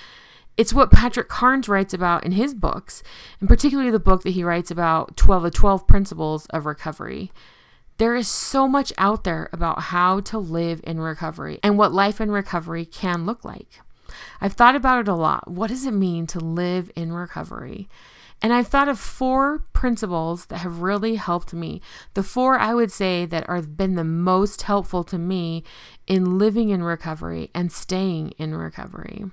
It's 0.57 0.73
what 0.73 0.93
Patrick 0.93 1.29
Carnes 1.29 1.69
writes 1.69 1.93
about 1.93 2.25
in 2.25 2.33
his 2.33 2.55
books, 2.55 3.03
and 3.41 3.49
particularly 3.49 3.91
the 3.91 3.99
book 3.99 4.23
that 4.23 4.31
he 4.31 4.45
writes 4.45 4.71
about 4.71 5.17
12 5.17 5.43
the 5.43 5.50
12 5.50 5.87
principles 5.87 6.47
of 6.47 6.64
recovery. 6.64 7.33
There 7.99 8.14
is 8.14 8.29
so 8.29 8.69
much 8.69 8.93
out 8.99 9.25
there 9.25 9.49
about 9.53 9.83
how 9.83 10.21
to 10.21 10.38
live 10.38 10.81
in 10.85 11.00
recovery 11.00 11.61
and 11.62 11.79
what 11.79 11.93
life 11.93 12.21
in 12.21 12.31
recovery 12.31 12.85
can 12.85 13.25
look 13.25 13.45
like. 13.45 13.81
I've 14.41 14.53
thought 14.53 14.76
about 14.76 15.00
it 15.00 15.09
a 15.09 15.14
lot. 15.14 15.50
What 15.50 15.69
does 15.71 15.87
it 15.87 15.93
mean 15.93 16.26
to 16.29 16.38
live 16.38 16.91
in 16.97 17.12
recovery? 17.12 17.88
And 18.45 18.53
I've 18.53 18.69
thought 18.69 18.91
of 18.91 18.99
four 18.99 19.61
principles 19.73 20.45
that 20.47 20.59
have 20.59 20.83
really 20.83 21.15
helped 21.15 21.55
me. 21.55 21.81
The 22.13 22.23
four 22.23 22.59
I 22.59 22.75
would 22.75 22.93
say 22.93 23.25
that 23.25 23.49
have 23.49 23.75
been 23.75 23.95
the 23.95 24.05
most 24.05 24.61
helpful 24.61 25.03
to 25.05 25.17
me 25.17 25.65
in 26.07 26.37
living 26.37 26.69
in 26.69 26.83
recovery 26.83 27.51
and 27.55 27.73
staying 27.73 28.33
in 28.33 28.55
recovery. 28.55 29.25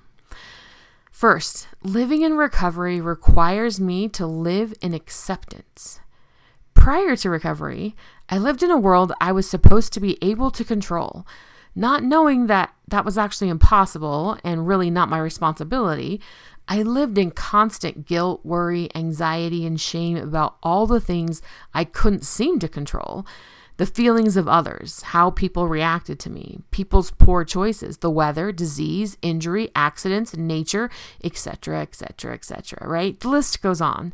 First, 1.12 1.68
living 1.84 2.22
in 2.22 2.38
recovery 2.38 3.02
requires 3.02 3.82
me 3.82 4.08
to 4.08 4.26
live 4.26 4.74
in 4.80 4.94
acceptance. 4.94 6.00
Prior 6.74 7.18
to 7.18 7.30
recovery, 7.30 7.98
I 8.30 8.38
lived 8.38 8.64
in 8.64 8.72
a 8.72 8.80
world 8.80 9.12
I 9.20 9.34
was 9.34 9.46
supposed 9.46 9.92
to 9.92 10.00
be 10.00 10.18
able 10.22 10.52
to 10.52 10.64
control, 10.64 11.28
not 11.76 12.02
knowing 12.02 12.48
that 12.48 12.74
that 12.88 13.04
was 13.04 13.18
actually 13.18 13.50
impossible 13.50 14.38
and 14.46 14.68
really 14.68 14.90
not 14.90 15.10
my 15.10 15.20
responsibility. 15.20 16.22
I 16.68 16.84
lived 16.84 17.18
in 17.18 17.32
constant 17.32 18.06
guilt, 18.06 18.46
worry, 18.46 18.90
anxiety, 18.96 19.66
and 19.66 19.80
shame 19.80 20.18
about 20.18 20.58
all 20.64 20.88
the 20.88 21.02
things 21.02 21.42
I 21.74 21.84
couldn't 21.84 22.24
seem 22.24 22.60
to 22.60 22.68
control 22.68 23.26
the 23.82 23.86
feelings 23.88 24.38
of 24.38 24.48
others, 24.48 25.02
how 25.02 25.32
people 25.32 25.68
reacted 25.68 26.20
to 26.20 26.30
me, 26.30 26.60
people's 26.70 27.10
poor 27.10 27.44
choices, 27.44 27.98
the 27.98 28.12
weather, 28.12 28.52
disease, 28.52 29.18
injury, 29.24 29.72
accidents, 29.76 30.38
nature, 30.38 30.88
etc., 31.24 31.82
etc., 31.82 32.36
etc., 32.36 32.88
right? 32.88 33.20
The 33.20 33.30
list 33.30 33.60
goes 33.64 33.82
on. 33.82 34.14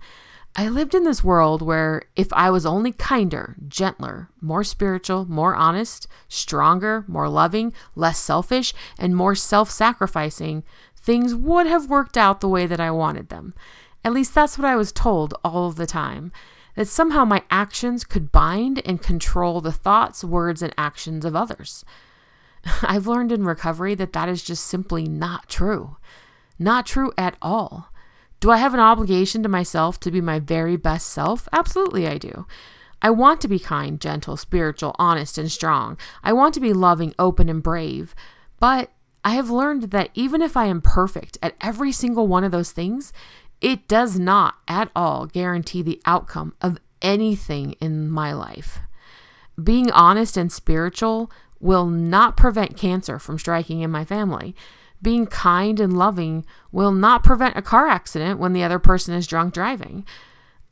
I 0.55 0.69
lived 0.69 0.95
in 0.95 1.03
this 1.03 1.21
world 1.21 1.61
where 1.61 2.03
if 2.15 2.31
I 2.31 2.49
was 2.49 2.65
only 2.65 2.93
kinder, 2.93 3.57
gentler, 3.67 4.29
more 4.39 4.63
spiritual, 4.63 5.25
more 5.25 5.53
honest, 5.53 6.07
stronger, 6.29 7.03
more 7.05 7.27
loving, 7.27 7.73
less 7.93 8.17
selfish, 8.17 8.73
and 8.97 9.17
more 9.17 9.35
self 9.35 9.69
sacrificing, 9.69 10.63
things 11.07 11.33
would 11.33 11.65
have 11.65 11.89
worked 11.89 12.17
out 12.17 12.41
the 12.41 12.49
way 12.49 12.67
that 12.67 12.81
I 12.81 12.91
wanted 12.91 13.29
them. 13.29 13.53
At 14.03 14.11
least 14.11 14.35
that's 14.35 14.57
what 14.57 14.67
I 14.67 14.75
was 14.75 14.91
told 14.91 15.33
all 15.41 15.69
of 15.69 15.77
the 15.77 15.85
time. 15.85 16.33
That 16.75 16.89
somehow 16.89 17.23
my 17.23 17.43
actions 17.49 18.03
could 18.03 18.29
bind 18.29 18.85
and 18.85 19.01
control 19.01 19.61
the 19.61 19.71
thoughts, 19.71 20.21
words, 20.21 20.61
and 20.61 20.73
actions 20.77 21.23
of 21.23 21.33
others. 21.33 21.85
I've 22.83 23.07
learned 23.07 23.31
in 23.31 23.45
recovery 23.45 23.95
that 23.95 24.11
that 24.11 24.27
is 24.27 24.43
just 24.43 24.65
simply 24.65 25.07
not 25.07 25.47
true. 25.47 25.95
Not 26.59 26.85
true 26.85 27.13
at 27.17 27.37
all. 27.41 27.93
Do 28.41 28.51
I 28.51 28.57
have 28.57 28.73
an 28.73 28.81
obligation 28.81 29.41
to 29.43 29.49
myself 29.49 30.01
to 30.01 30.11
be 30.11 30.19
my 30.19 30.39
very 30.39 30.75
best 30.75 31.07
self? 31.07 31.47
Absolutely, 31.53 32.05
I 32.05 32.17
do. 32.17 32.45
I 33.01 33.11
want 33.11 33.39
to 33.41 33.47
be 33.47 33.59
kind, 33.59 34.01
gentle, 34.01 34.35
spiritual, 34.35 34.93
honest, 34.99 35.37
and 35.37 35.49
strong. 35.49 35.97
I 36.21 36.33
want 36.33 36.53
to 36.55 36.59
be 36.59 36.73
loving, 36.73 37.15
open, 37.17 37.47
and 37.47 37.63
brave. 37.63 38.13
But 38.59 38.91
I 39.23 39.31
have 39.31 39.49
learned 39.49 39.91
that 39.91 40.09
even 40.13 40.41
if 40.41 40.55
I 40.55 40.65
am 40.65 40.81
perfect 40.81 41.37
at 41.41 41.55
every 41.59 41.91
single 41.91 42.27
one 42.27 42.43
of 42.43 42.51
those 42.51 42.71
things, 42.71 43.11
it 43.61 43.87
does 43.87 44.17
not 44.19 44.55
at 44.67 44.91
all 44.95 45.25
guarantee 45.25 45.81
the 45.81 46.01
outcome 46.05 46.53
of 46.61 46.77
anything 47.01 47.73
in 47.73 48.09
my 48.09 48.33
life. 48.33 48.79
Being 49.61 49.91
honest 49.91 50.37
and 50.37 50.51
spiritual 50.51 51.31
will 51.59 51.87
not 51.87 52.37
prevent 52.37 52.77
cancer 52.77 53.17
from 53.17 53.39
striking 53.39 53.81
in 53.81 53.89
my 53.89 54.05
family. 54.05 54.55
Being 55.01 55.25
kind 55.25 55.79
and 55.79 55.97
loving 55.97 56.45
will 56.71 56.91
not 56.91 57.23
prevent 57.23 57.57
a 57.57 57.61
car 57.61 57.87
accident 57.87 58.39
when 58.39 58.53
the 58.53 58.63
other 58.63 58.79
person 58.79 59.13
is 59.13 59.27
drunk 59.27 59.53
driving. 59.53 60.05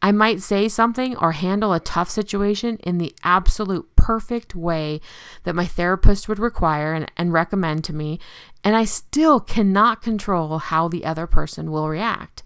I 0.06 0.12
might 0.12 0.44
say 0.44 0.70
something 0.70 1.18
or 1.18 1.32
handle 1.32 1.74
a 1.74 1.80
tough 1.80 2.12
situation 2.12 2.78
in 2.84 3.00
the 3.00 3.16
absolute 3.24 3.96
perfect 3.96 4.54
way 4.54 5.02
that 5.46 5.56
my 5.56 5.66
therapist 5.66 6.30
would 6.30 6.38
require 6.38 6.94
and, 6.94 7.12
and, 7.18 7.34
recommend 7.34 7.84
to 7.86 7.94
me, 7.94 8.20
and 8.64 8.76
I 8.76 8.86
still 8.86 9.40
cannot 9.40 10.04
control 10.04 10.60
how 10.60 10.88
the 10.88 11.06
other 11.06 11.26
person 11.26 11.72
will 11.72 11.90
react. 11.90 12.44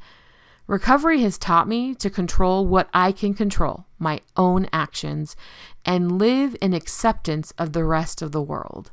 Recovery 0.67 1.21
has 1.23 1.37
taught 1.37 1.67
me 1.67 1.93
to 1.95 2.09
control 2.09 2.65
what 2.65 2.87
I 2.93 3.11
can 3.11 3.33
control, 3.33 3.87
my 3.97 4.21
own 4.37 4.69
actions, 4.71 5.35
and 5.83 6.17
live 6.17 6.55
in 6.61 6.73
acceptance 6.73 7.51
of 7.57 7.73
the 7.73 7.83
rest 7.83 8.21
of 8.21 8.31
the 8.31 8.41
world. 8.41 8.89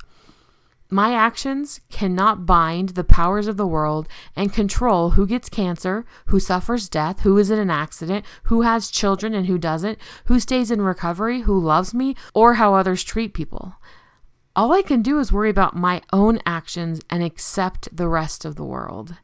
My 0.89 1.13
actions 1.13 1.81
cannot 1.89 2.45
bind 2.45 2.89
the 2.89 3.03
powers 3.03 3.47
of 3.47 3.57
the 3.57 3.67
world 3.67 4.07
and 4.37 4.53
control 4.53 5.11
who 5.11 5.27
gets 5.27 5.49
cancer, 5.49 6.05
who 6.27 6.39
suffers 6.39 6.87
death, 6.87 7.21
who 7.21 7.37
is 7.37 7.51
in 7.51 7.59
an 7.59 7.69
accident, 7.69 8.25
who 8.43 8.61
has 8.61 8.89
children 8.89 9.33
and 9.33 9.47
who 9.47 9.57
doesn't, 9.57 9.99
who 10.25 10.39
stays 10.39 10.71
in 10.71 10.81
recovery, 10.81 11.41
who 11.41 11.59
loves 11.59 11.93
me, 11.93 12.15
or 12.33 12.53
how 12.53 12.73
others 12.73 13.03
treat 13.03 13.33
people. 13.33 13.75
all 14.57 14.73
I 14.73 14.81
can 14.81 15.03
do 15.03 15.19
is 15.19 15.31
worry 15.31 15.51
about 15.51 15.75
my 15.75 16.01
own 16.11 16.39
actions 16.43 16.99
and 17.11 17.21
accept 17.21 17.95
the 17.95 18.07
rest 18.07 18.43
of 18.43 18.55
the 18.55 18.65
world. 18.65 19.15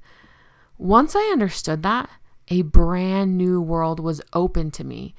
Once 0.78 1.16
I 1.16 1.32
understood 1.34 1.82
that, 1.84 2.08
a 2.50 2.62
brand 2.62 3.36
new 3.36 3.60
world 3.60 4.00
was 4.00 4.22
open 4.34 4.70
to 4.72 4.84
me. 4.84 5.16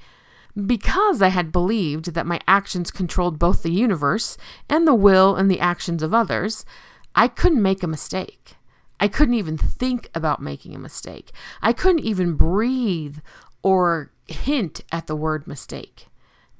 Because 0.55 1.21
I 1.21 1.29
had 1.29 1.51
believed 1.51 2.13
that 2.13 2.25
my 2.25 2.39
actions 2.47 2.89
controlled 2.91 3.39
both 3.39 3.61
the 3.61 3.71
universe 3.71 4.37
and 4.69 4.87
the 4.87 4.95
will 4.95 5.35
and 5.35 5.51
the 5.51 5.59
actions 5.59 6.01
of 6.01 6.13
others, 6.13 6.65
I 7.13 7.27
couldn't 7.27 7.61
make 7.61 7.83
a 7.83 7.87
mistake. 7.87 8.55
I 8.99 9.09
couldn't 9.09 9.33
even 9.33 9.57
think 9.57 10.09
about 10.15 10.41
making 10.41 10.73
a 10.73 10.79
mistake. 10.79 11.31
I 11.61 11.73
couldn't 11.73 12.05
even 12.05 12.35
breathe 12.35 13.17
or 13.63 14.11
hint 14.27 14.81
at 14.91 15.07
the 15.07 15.15
word 15.15 15.47
mistake. 15.47 16.07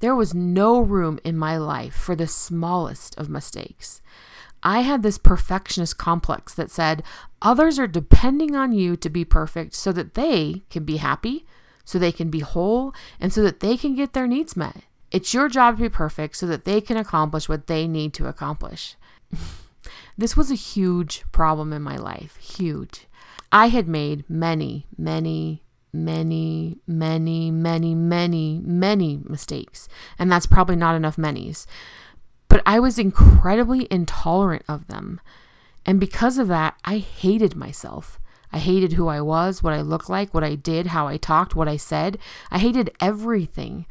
There 0.00 0.14
was 0.14 0.34
no 0.34 0.80
room 0.80 1.18
in 1.24 1.38
my 1.38 1.56
life 1.56 1.94
for 1.94 2.14
the 2.14 2.26
smallest 2.26 3.16
of 3.18 3.30
mistakes. 3.30 4.02
I 4.62 4.80
had 4.80 5.02
this 5.02 5.16
perfectionist 5.16 5.96
complex 5.96 6.52
that 6.54 6.70
said 6.70 7.02
others 7.40 7.78
are 7.78 7.86
depending 7.86 8.54
on 8.54 8.72
you 8.72 8.96
to 8.96 9.08
be 9.08 9.24
perfect 9.24 9.74
so 9.74 9.92
that 9.92 10.14
they 10.14 10.64
can 10.68 10.84
be 10.84 10.98
happy, 10.98 11.46
so 11.86 11.98
they 11.98 12.12
can 12.12 12.28
be 12.28 12.40
whole, 12.40 12.92
and 13.18 13.32
so 13.32 13.42
that 13.42 13.60
they 13.60 13.78
can 13.78 13.94
get 13.94 14.12
their 14.12 14.26
needs 14.26 14.54
met. 14.56 14.82
It's 15.10 15.32
your 15.32 15.48
job 15.48 15.76
to 15.76 15.84
be 15.84 15.88
perfect 15.88 16.36
so 16.36 16.46
that 16.48 16.66
they 16.66 16.82
can 16.82 16.98
accomplish 16.98 17.48
what 17.48 17.68
they 17.68 17.86
need 17.86 18.12
to 18.14 18.26
accomplish. 18.26 18.96
this 20.18 20.36
was 20.36 20.50
a 20.50 20.56
huge 20.56 21.24
problem 21.32 21.72
in 21.72 21.80
my 21.80 21.96
life. 21.96 22.36
Huge. 22.36 23.06
I 23.52 23.68
had 23.68 23.86
made 23.86 24.28
many, 24.28 24.86
many, 24.98 25.62
many, 25.92 26.78
many, 26.86 27.50
many, 27.50 27.94
many, 27.94 28.60
many 28.64 29.20
mistakes. 29.24 29.88
And 30.18 30.30
that's 30.30 30.46
probably 30.46 30.76
not 30.76 30.96
enough 30.96 31.16
manys. 31.16 31.66
But 32.48 32.62
I 32.66 32.80
was 32.80 32.98
incredibly 32.98 33.86
intolerant 33.90 34.64
of 34.68 34.88
them. 34.88 35.20
And 35.84 36.00
because 36.00 36.36
of 36.36 36.48
that, 36.48 36.74
I 36.84 36.98
hated 36.98 37.54
myself. 37.54 38.18
I 38.52 38.58
hated 38.58 38.94
who 38.94 39.08
I 39.08 39.20
was, 39.20 39.62
what 39.62 39.72
I 39.72 39.80
looked 39.80 40.08
like, 40.08 40.32
what 40.32 40.44
I 40.44 40.54
did, 40.54 40.88
how 40.88 41.06
I 41.06 41.16
talked, 41.16 41.56
what 41.56 41.68
I 41.68 41.76
said. 41.76 42.18
I 42.50 42.58
hated 42.58 42.90
everything. 43.00 43.86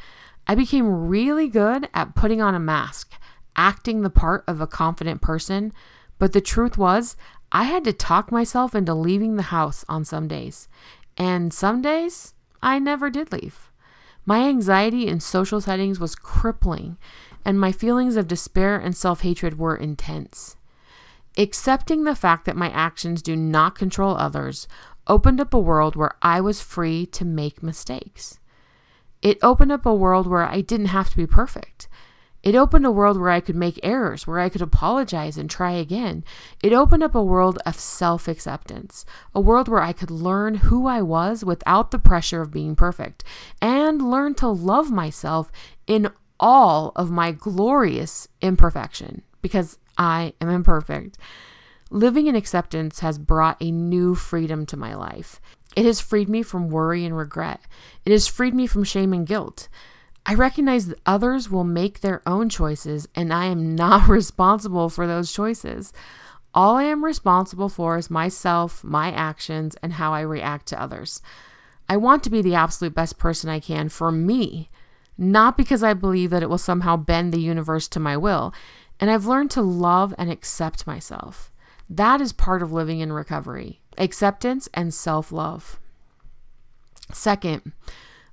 I 0.47 0.55
became 0.55 1.07
really 1.07 1.47
good 1.47 1.89
at 1.93 2.15
putting 2.15 2.41
on 2.41 2.55
a 2.55 2.59
mask, 2.59 3.13
acting 3.55 4.01
the 4.01 4.09
part 4.09 4.43
of 4.47 4.61
a 4.61 4.67
confident 4.67 5.21
person. 5.21 5.73
But 6.17 6.33
the 6.33 6.41
truth 6.41 6.77
was, 6.77 7.15
I 7.51 7.63
had 7.63 7.83
to 7.85 7.93
talk 7.93 8.31
myself 8.31 8.75
into 8.75 8.93
leaving 8.93 9.35
the 9.35 9.43
house 9.43 9.85
on 9.87 10.05
some 10.05 10.27
days. 10.27 10.67
And 11.17 11.53
some 11.53 11.81
days, 11.81 12.33
I 12.61 12.79
never 12.79 13.09
did 13.09 13.31
leave. 13.31 13.71
My 14.25 14.47
anxiety 14.47 15.07
in 15.07 15.19
social 15.19 15.61
settings 15.61 15.99
was 15.99 16.15
crippling, 16.15 16.97
and 17.43 17.59
my 17.59 17.71
feelings 17.71 18.15
of 18.15 18.27
despair 18.27 18.77
and 18.77 18.95
self 18.95 19.21
hatred 19.21 19.59
were 19.59 19.75
intense. 19.75 20.57
Accepting 21.37 22.03
the 22.03 22.15
fact 22.15 22.45
that 22.45 22.55
my 22.55 22.69
actions 22.69 23.21
do 23.21 23.35
not 23.35 23.75
control 23.75 24.15
others 24.15 24.67
opened 25.07 25.41
up 25.41 25.53
a 25.53 25.59
world 25.59 25.95
where 25.95 26.15
I 26.21 26.41
was 26.41 26.61
free 26.61 27.05
to 27.07 27.25
make 27.25 27.61
mistakes. 27.61 28.39
It 29.21 29.37
opened 29.41 29.71
up 29.71 29.85
a 29.85 29.93
world 29.93 30.27
where 30.27 30.47
I 30.47 30.61
didn't 30.61 30.87
have 30.87 31.09
to 31.09 31.17
be 31.17 31.27
perfect. 31.27 31.87
It 32.45 32.53
opened 32.53 32.85
a 32.85 32.91
world 32.91 33.19
where 33.19 33.31
I 33.31 33.39
could 33.39 33.55
make 33.55 33.79
errors, 33.81 34.27
where 34.27 34.39
I 34.39 34.49
could 34.49 34.61
apologize 34.61 35.35
and 35.35 35.49
try 35.49 35.71
again. 35.71 36.23
It 36.61 36.73
opened 36.73 37.01
up 37.01 37.15
a 37.15 37.23
world 37.23 37.57
of 37.65 37.79
self 37.79 38.27
acceptance, 38.27 39.03
a 39.33 39.41
world 39.41 39.67
where 39.67 39.81
I 39.81 39.93
could 39.93 40.11
learn 40.11 40.55
who 40.55 40.85
I 40.85 41.01
was 41.01 41.43
without 41.43 41.89
the 41.89 41.97
pressure 41.97 42.41
of 42.41 42.51
being 42.51 42.75
perfect, 42.75 43.23
and 43.59 44.11
learn 44.11 44.35
to 44.35 44.47
love 44.47 44.91
myself 44.91 45.51
in 45.87 46.11
all 46.39 46.91
of 46.95 47.09
my 47.09 47.31
glorious 47.31 48.27
imperfection, 48.41 49.23
because 49.41 49.79
I 49.97 50.33
am 50.41 50.49
imperfect. 50.49 51.17
Living 51.89 52.27
in 52.27 52.35
acceptance 52.35 52.99
has 52.99 53.17
brought 53.17 53.61
a 53.61 53.71
new 53.71 54.15
freedom 54.15 54.65
to 54.67 54.77
my 54.77 54.95
life. 54.95 55.39
It 55.75 55.85
has 55.85 56.01
freed 56.01 56.29
me 56.29 56.41
from 56.41 56.69
worry 56.69 57.05
and 57.05 57.15
regret. 57.15 57.61
It 58.05 58.11
has 58.11 58.27
freed 58.27 58.53
me 58.53 58.67
from 58.67 58.83
shame 58.83 59.13
and 59.13 59.27
guilt. 59.27 59.67
I 60.25 60.33
recognize 60.33 60.87
that 60.87 60.99
others 61.05 61.51
will 61.51 61.63
make 61.63 61.99
their 61.99 62.21
own 62.25 62.49
choices, 62.49 63.07
and 63.13 63.31
I 63.31 63.45
am 63.45 63.75
not 63.75 64.07
responsible 64.07 64.89
for 64.89 65.05
those 65.05 65.31
choices. 65.31 65.93
All 66.53 66.77
I 66.77 66.83
am 66.83 67.03
responsible 67.03 67.69
for 67.69 67.97
is 67.97 68.09
myself, 68.09 68.83
my 68.83 69.11
actions, 69.11 69.75
and 69.83 69.93
how 69.93 70.13
I 70.13 70.21
react 70.21 70.65
to 70.67 70.81
others. 70.81 71.21
I 71.87 71.97
want 71.97 72.23
to 72.23 72.29
be 72.29 72.41
the 72.41 72.55
absolute 72.55 72.95
best 72.95 73.19
person 73.19 73.49
I 73.49 73.59
can 73.59 73.89
for 73.89 74.11
me, 74.11 74.69
not 75.17 75.57
because 75.57 75.83
I 75.83 75.93
believe 75.93 76.31
that 76.31 76.41
it 76.41 76.49
will 76.49 76.57
somehow 76.57 76.95
bend 76.97 77.31
the 77.31 77.41
universe 77.41 77.87
to 77.89 77.99
my 77.99 78.17
will. 78.17 78.53
And 78.99 79.11
I've 79.11 79.25
learned 79.25 79.51
to 79.51 79.61
love 79.61 80.13
and 80.17 80.31
accept 80.31 80.87
myself. 80.87 81.51
That 81.89 82.21
is 82.21 82.33
part 82.33 82.61
of 82.61 82.71
living 82.71 82.99
in 82.99 83.13
recovery 83.13 83.81
acceptance 83.97 84.67
and 84.73 84.93
self 84.93 85.31
love. 85.31 85.79
Second, 87.13 87.71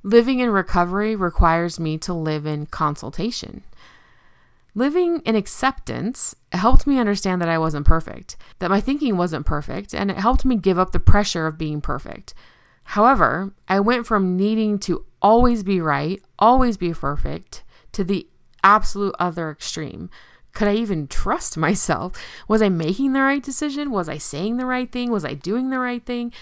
Living 0.03 0.40
in 0.40 0.51
recovery 0.51 1.14
requires 1.14 1.79
me 1.79 1.96
to 1.98 2.12
live 2.12 2.44
in 2.44 2.66
consultation. 2.66 3.62
Living 4.75 5.20
in 5.20 5.37
acceptance 5.37 6.35
helped 6.51 6.87
me 6.87 6.98
understand 6.98 7.40
that 7.40 7.48
I 7.48 7.59
wasn't 7.59 7.87
perfect, 7.87 8.37
that 8.59 8.70
my 8.70 8.81
thinking 8.81 9.16
wasn't 9.16 9.46
perfect, 9.46 9.94
and 9.94 10.11
it 10.11 10.16
helped 10.16 10.44
me 10.44 10.57
give 10.57 10.79
up 10.79 10.90
the 10.90 10.98
pressure 10.98 11.46
of 11.46 11.59
being 11.59 11.81
perfect. 11.81 12.35
However, 12.85 13.53
I 13.68 13.79
went 13.79 14.07
from 14.07 14.37
needing 14.37 14.79
to 14.81 15.05
always 15.20 15.62
be 15.62 15.81
right, 15.81 16.20
always 16.38 16.77
be 16.77 16.92
perfect, 16.92 17.62
to 17.92 18.03
the 18.03 18.27
absolute 18.64 19.14
other 19.20 19.51
extreme. 19.51 20.11
Could 20.53 20.69
I 20.69 20.75
even 20.75 21.09
trust 21.09 21.57
myself? 21.57 22.12
Was 22.47 22.62
I 22.62 22.69
making 22.69 23.12
the 23.12 23.21
right 23.21 23.43
decision? 23.43 23.91
Was 23.91 24.09
I 24.09 24.19
saying 24.19 24.57
the 24.57 24.67
right 24.67 24.91
thing? 24.91 25.11
Was 25.11 25.25
I 25.25 25.35
doing 25.35 25.71
the 25.71 25.79
right 25.79 26.05
thing? 26.05 26.33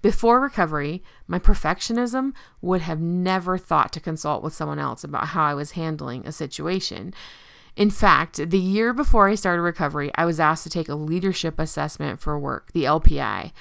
Before 0.00 0.40
recovery, 0.40 1.02
my 1.26 1.38
perfectionism 1.38 2.32
would 2.62 2.82
have 2.82 3.00
never 3.00 3.58
thought 3.58 3.92
to 3.92 4.00
consult 4.00 4.42
with 4.42 4.54
someone 4.54 4.78
else 4.78 5.02
about 5.02 5.28
how 5.28 5.44
I 5.44 5.54
was 5.54 5.72
handling 5.72 6.26
a 6.26 6.32
situation. 6.32 7.12
In 7.78 7.90
fact, 7.90 8.50
the 8.50 8.58
year 8.58 8.92
before 8.92 9.28
I 9.28 9.36
started 9.36 9.62
recovery, 9.62 10.10
I 10.16 10.24
was 10.24 10.40
asked 10.40 10.64
to 10.64 10.68
take 10.68 10.88
a 10.88 10.96
leadership 10.96 11.60
assessment 11.60 12.18
for 12.18 12.36
work, 12.36 12.72
the 12.72 12.82
LPI. 12.82 13.52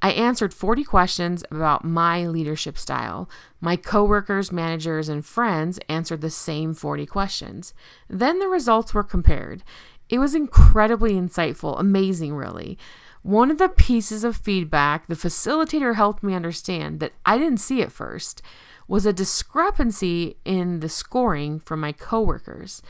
I 0.00 0.10
answered 0.12 0.54
40 0.54 0.84
questions 0.84 1.42
about 1.50 1.84
my 1.84 2.28
leadership 2.28 2.78
style. 2.78 3.28
My 3.60 3.74
coworkers, 3.74 4.52
managers, 4.52 5.08
and 5.08 5.26
friends 5.26 5.80
answered 5.88 6.20
the 6.20 6.30
same 6.30 6.74
40 6.74 7.06
questions. 7.06 7.74
Then 8.08 8.38
the 8.38 8.46
results 8.46 8.94
were 8.94 9.02
compared. 9.02 9.64
It 10.08 10.20
was 10.20 10.36
incredibly 10.36 11.14
insightful, 11.14 11.80
amazing, 11.80 12.36
really. 12.36 12.78
One 13.22 13.50
of 13.50 13.58
the 13.58 13.68
pieces 13.68 14.22
of 14.22 14.36
feedback 14.36 15.08
the 15.08 15.16
facilitator 15.16 15.96
helped 15.96 16.22
me 16.22 16.34
understand 16.34 17.00
that 17.00 17.14
I 17.26 17.36
didn't 17.36 17.58
see 17.58 17.82
at 17.82 17.90
first 17.90 18.42
was 18.86 19.06
a 19.06 19.12
discrepancy 19.12 20.36
in 20.44 20.78
the 20.78 20.88
scoring 20.88 21.58
from 21.58 21.80
my 21.80 21.90
coworkers. 21.90 22.80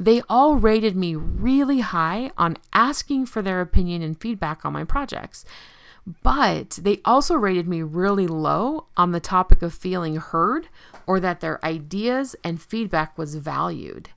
They 0.00 0.22
all 0.30 0.56
rated 0.56 0.96
me 0.96 1.14
really 1.14 1.80
high 1.80 2.30
on 2.38 2.56
asking 2.72 3.26
for 3.26 3.42
their 3.42 3.60
opinion 3.60 4.00
and 4.00 4.18
feedback 4.18 4.64
on 4.64 4.72
my 4.72 4.82
projects, 4.82 5.44
but 6.22 6.78
they 6.80 7.02
also 7.04 7.34
rated 7.34 7.68
me 7.68 7.82
really 7.82 8.26
low 8.26 8.86
on 8.96 9.12
the 9.12 9.20
topic 9.20 9.60
of 9.60 9.74
feeling 9.74 10.16
heard 10.16 10.68
or 11.06 11.20
that 11.20 11.40
their 11.40 11.62
ideas 11.62 12.34
and 12.42 12.62
feedback 12.62 13.18
was 13.18 13.34
valued. 13.34 14.08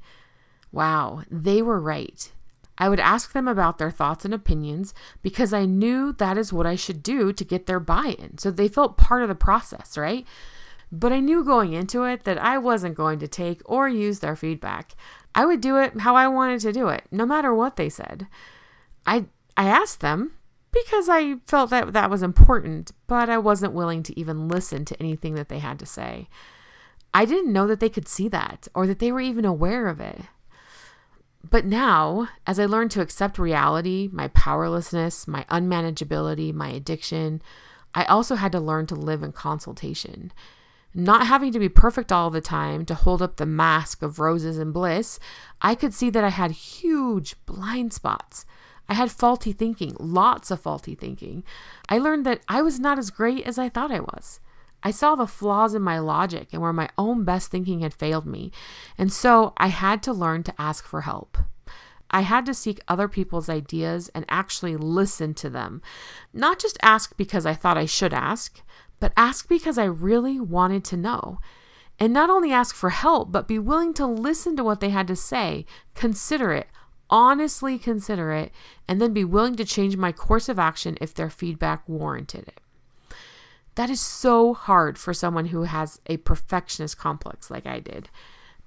Wow, 0.72 1.24
they 1.30 1.62
were 1.62 1.82
right. 1.82 2.32
I 2.78 2.88
would 2.88 3.02
ask 3.02 3.34
them 3.34 3.50
about 3.50 3.78
their 3.78 3.91
thoughts 3.91 4.24
and 4.24 4.34
opinions 4.34 4.93
because 5.22 5.52
I 5.52 5.65
knew 5.65 6.13
that 6.13 6.38
is 6.38 6.54
what 6.54 6.65
I 6.65 6.78
should 6.78 7.04
do 7.04 7.34
to 7.34 7.43
get 7.43 7.65
their 7.65 7.82
buy 7.82 8.15
in. 8.17 8.38
So 8.38 8.52
they 8.52 8.69
felt 8.69 8.96
part 8.96 9.22
of 9.22 9.28
the 9.28 9.36
process, 9.36 9.98
right? 9.98 10.26
But 10.93 11.12
I 11.12 11.19
knew 11.19 11.43
going 11.43 11.74
into 11.74 12.04
it 12.04 12.24
that 12.24 12.38
I 12.38 12.58
wasn't 12.60 12.96
going 12.96 13.19
to 13.19 13.28
take 13.28 13.62
or 13.65 13.89
use 13.89 14.19
their 14.19 14.36
feedback. 14.36 14.96
I 15.36 15.46
would 15.46 15.62
do 15.62 15.78
it 15.78 16.00
how 16.02 16.15
I 16.15 16.28
wanted 16.28 16.60
to 16.62 16.74
do 16.74 16.89
it, 16.89 17.04
no 17.12 17.26
matter 17.26 17.54
what 17.54 17.76
they 17.76 17.89
said. 17.89 18.28
I 19.06 19.26
I 19.58 19.65
asked 19.65 20.02
them 20.02 20.34
because 20.72 21.08
I 21.10 21.36
felt 21.46 21.69
that 21.69 21.93
that 21.93 22.10
was 22.10 22.24
important, 22.24 22.91
but 23.08 23.30
I 23.30 23.38
wasn't 23.38 23.74
willing 23.74 24.04
to 24.04 24.19
even 24.19 24.48
listen 24.48 24.86
to 24.86 25.00
anything 25.00 25.36
that 25.36 25.50
they 25.50 25.60
had 25.60 25.80
to 25.80 25.86
say. 25.86 26.28
I 27.13 27.26
didn't 27.26 27.54
know 27.54 27.67
that 27.67 27.80
they 27.80 27.89
could 27.89 28.08
see 28.08 28.28
that 28.30 28.67
or 28.74 28.88
that 28.88 29.00
they 29.00 29.12
were 29.12 29.22
even 29.22 29.46
aware 29.46 29.88
of 29.88 30.00
it. 30.00 30.22
But 31.48 31.65
now, 31.65 32.30
as 32.48 32.60
I 32.60 32.65
learned 32.65 32.91
to 32.91 33.02
accept 33.02 33.38
reality, 33.38 34.10
my 34.12 34.30
powerlessness, 34.30 35.28
my 35.28 35.43
unmanageability, 35.50 36.54
my 36.54 36.69
addiction, 36.69 37.41
I 37.93 38.06
also 38.06 38.36
had 38.36 38.52
to 38.54 38.60
learn 38.60 38.88
to 38.88 38.96
live 38.96 39.22
in 39.22 39.34
consultation. 39.34 40.32
Not 40.93 41.25
having 41.25 41.51
to 41.53 41.60
be 41.60 41.69
perfect 41.69 42.12
all 42.12 42.29
the 42.29 42.41
time 42.41 42.86
to 42.86 42.93
hold 42.93 43.21
up 43.21 43.38
the 43.38 43.45
mask 43.45 44.03
of 44.03 44.19
roses 44.19 44.58
and 44.58 44.73
bliss, 44.73 45.19
I 45.62 45.73
could 45.75 45.93
see 45.93 46.10
that 46.12 46.23
I 46.23 46.29
had 46.29 46.51
huge 46.51 47.36
blind 47.45 47.93
spots. 47.93 48.45
I 48.88 48.93
had 48.93 49.12
faulty 49.12 49.53
thinking, 49.53 49.95
lots 49.99 50.51
of 50.51 50.62
faulty 50.62 50.93
thinking. 50.93 51.43
I 51.89 51.97
learned 51.97 52.25
that 52.25 52.41
I 52.47 52.62
was 52.62 52.79
not 52.79 52.99
as 52.99 53.10
great 53.10 53.45
as 53.47 53.58
I 53.58 53.69
thought 53.69 53.91
I 53.91 54.01
was. 54.01 54.39
I 54.84 54.91
saw 54.91 55.15
the 55.15 55.25
flaws 55.25 55.73
in 55.73 55.82
my 55.82 55.97
logic 55.97 56.49
and 56.51 56.62
where 56.62 56.73
my 56.73 56.89
own 56.97 57.23
best 57.23 57.49
thinking 57.49 57.79
had 57.79 57.93
failed 57.93 58.25
me. 58.25 58.51
And 58.97 59.12
so 59.12 59.53
I 59.58 59.67
had 59.67 60.03
to 60.03 60.13
learn 60.13 60.43
to 60.43 60.62
ask 60.62 60.86
for 60.86 61.01
help. 61.01 61.38
I 62.12 62.21
had 62.21 62.45
to 62.45 62.53
seek 62.53 62.82
other 62.88 63.08
people's 63.08 63.49
ideas 63.49 64.10
and 64.13 64.25
actually 64.29 64.75
listen 64.77 65.34
to 65.36 65.49
them. 65.49 65.82
Not 66.34 66.60
just 66.60 66.77
ask 66.84 67.17
because 67.17 67.45
I 67.45 67.56
thought 67.56 67.77
I 67.77 67.86
should 67.86 68.13
ask, 68.13 68.62
but 69.03 69.11
ask 69.17 69.49
because 69.49 69.77
I 69.77 69.83
really 69.83 70.39
wanted 70.39 70.85
to 70.85 70.95
know. 70.95 71.39
And 71.99 72.13
not 72.13 72.29
only 72.29 72.53
ask 72.53 72.73
for 72.73 72.91
help, 72.91 73.33
but 73.33 73.49
be 73.49 73.59
willing 73.59 73.93
to 73.95 74.07
listen 74.07 74.55
to 74.55 74.63
what 74.63 74.79
they 74.79 74.91
had 74.91 75.07
to 75.07 75.15
say, 75.17 75.65
consider 75.93 76.53
it, 76.53 76.67
honestly 77.09 77.77
consider 77.77 78.31
it, 78.31 78.53
and 78.87 79.01
then 79.01 79.11
be 79.11 79.25
willing 79.25 79.57
to 79.57 79.65
change 79.65 79.97
my 79.97 80.13
course 80.13 80.47
of 80.47 80.57
action 80.57 80.97
if 81.01 81.13
their 81.13 81.29
feedback 81.29 81.83
warranted 81.85 82.47
it. 82.47 82.61
That 83.75 83.89
is 83.89 83.99
so 83.99 84.53
hard 84.53 84.97
for 84.97 85.13
someone 85.13 85.47
who 85.47 85.63
has 85.63 85.99
a 86.05 86.15
perfectionist 86.15 86.97
complex 86.97 87.51
like 87.51 87.65
I 87.65 87.81
did, 87.81 88.07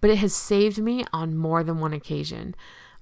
but 0.02 0.10
it 0.10 0.18
has 0.18 0.34
saved 0.34 0.76
me 0.76 1.06
on 1.14 1.34
more 1.34 1.64
than 1.64 1.80
one 1.80 1.94
occasion. 1.94 2.54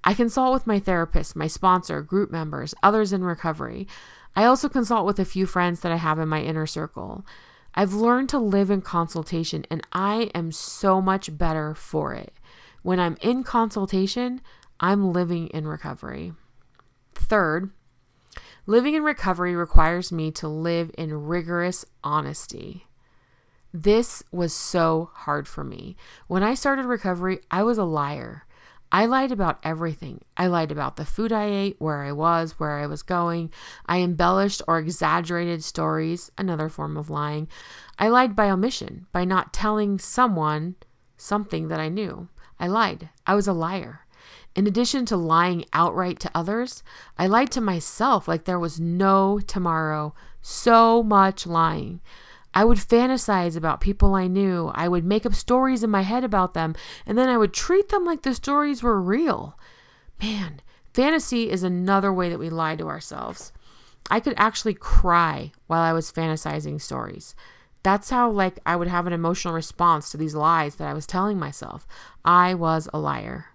I 0.04 0.14
consult 0.14 0.52
with 0.52 0.68
my 0.68 0.78
therapist, 0.78 1.34
my 1.34 1.48
sponsor, 1.48 2.00
group 2.00 2.30
members, 2.30 2.76
others 2.80 3.12
in 3.12 3.24
recovery. 3.24 3.88
I 4.36 4.44
also 4.44 4.68
consult 4.68 5.06
with 5.06 5.18
a 5.18 5.24
few 5.24 5.46
friends 5.46 5.80
that 5.80 5.92
I 5.92 5.96
have 5.96 6.18
in 6.18 6.28
my 6.28 6.42
inner 6.42 6.66
circle. 6.66 7.24
I've 7.74 7.92
learned 7.92 8.28
to 8.30 8.38
live 8.38 8.70
in 8.70 8.82
consultation 8.82 9.64
and 9.70 9.86
I 9.92 10.30
am 10.34 10.52
so 10.52 11.00
much 11.00 11.36
better 11.36 11.74
for 11.74 12.14
it. 12.14 12.32
When 12.82 13.00
I'm 13.00 13.16
in 13.20 13.42
consultation, 13.42 14.40
I'm 14.80 15.12
living 15.12 15.48
in 15.48 15.66
recovery. 15.66 16.32
Third, 17.14 17.70
living 18.66 18.94
in 18.94 19.02
recovery 19.02 19.54
requires 19.54 20.12
me 20.12 20.30
to 20.32 20.48
live 20.48 20.90
in 20.98 21.26
rigorous 21.26 21.84
honesty. 22.02 22.86
This 23.72 24.22
was 24.30 24.52
so 24.52 25.10
hard 25.14 25.48
for 25.48 25.64
me. 25.64 25.96
When 26.28 26.44
I 26.44 26.54
started 26.54 26.84
recovery, 26.84 27.40
I 27.50 27.62
was 27.64 27.78
a 27.78 27.84
liar. 27.84 28.44
I 28.92 29.06
lied 29.06 29.32
about 29.32 29.58
everything. 29.64 30.20
I 30.36 30.46
lied 30.46 30.70
about 30.70 30.96
the 30.96 31.04
food 31.04 31.32
I 31.32 31.44
ate, 31.46 31.76
where 31.80 32.02
I 32.02 32.12
was, 32.12 32.60
where 32.60 32.78
I 32.78 32.86
was 32.86 33.02
going. 33.02 33.50
I 33.86 33.98
embellished 33.98 34.62
or 34.68 34.78
exaggerated 34.78 35.64
stories, 35.64 36.30
another 36.38 36.68
form 36.68 36.96
of 36.96 37.10
lying. 37.10 37.48
I 37.98 38.08
lied 38.08 38.36
by 38.36 38.50
omission, 38.50 39.06
by 39.10 39.24
not 39.24 39.52
telling 39.52 39.98
someone 39.98 40.76
something 41.16 41.68
that 41.68 41.80
I 41.80 41.88
knew. 41.88 42.28
I 42.60 42.68
lied. 42.68 43.08
I 43.26 43.34
was 43.34 43.48
a 43.48 43.52
liar. 43.52 44.06
In 44.54 44.68
addition 44.68 45.04
to 45.06 45.16
lying 45.16 45.64
outright 45.72 46.20
to 46.20 46.30
others, 46.32 46.84
I 47.18 47.26
lied 47.26 47.50
to 47.52 47.60
myself 47.60 48.28
like 48.28 48.44
there 48.44 48.58
was 48.58 48.78
no 48.78 49.40
tomorrow. 49.40 50.14
So 50.40 51.02
much 51.02 51.46
lying. 51.46 52.00
I 52.54 52.64
would 52.64 52.78
fantasize 52.78 53.56
about 53.56 53.80
people 53.80 54.14
I 54.14 54.28
knew. 54.28 54.70
I 54.74 54.86
would 54.88 55.04
make 55.04 55.26
up 55.26 55.34
stories 55.34 55.82
in 55.82 55.90
my 55.90 56.02
head 56.02 56.22
about 56.22 56.54
them, 56.54 56.74
and 57.04 57.18
then 57.18 57.28
I 57.28 57.36
would 57.36 57.52
treat 57.52 57.88
them 57.88 58.04
like 58.04 58.22
the 58.22 58.34
stories 58.34 58.82
were 58.82 59.00
real. 59.00 59.58
Man, 60.22 60.60
fantasy 60.92 61.50
is 61.50 61.64
another 61.64 62.12
way 62.12 62.30
that 62.30 62.38
we 62.38 62.48
lie 62.48 62.76
to 62.76 62.86
ourselves. 62.86 63.52
I 64.10 64.20
could 64.20 64.34
actually 64.36 64.74
cry 64.74 65.50
while 65.66 65.82
I 65.82 65.92
was 65.92 66.12
fantasizing 66.12 66.80
stories. 66.80 67.34
That's 67.82 68.10
how 68.10 68.30
like 68.30 68.60
I 68.64 68.76
would 68.76 68.88
have 68.88 69.06
an 69.06 69.12
emotional 69.12 69.52
response 69.52 70.10
to 70.10 70.16
these 70.16 70.34
lies 70.34 70.76
that 70.76 70.88
I 70.88 70.94
was 70.94 71.06
telling 71.06 71.38
myself. 71.38 71.86
I 72.24 72.54
was 72.54 72.88
a 72.94 72.98
liar. 72.98 73.46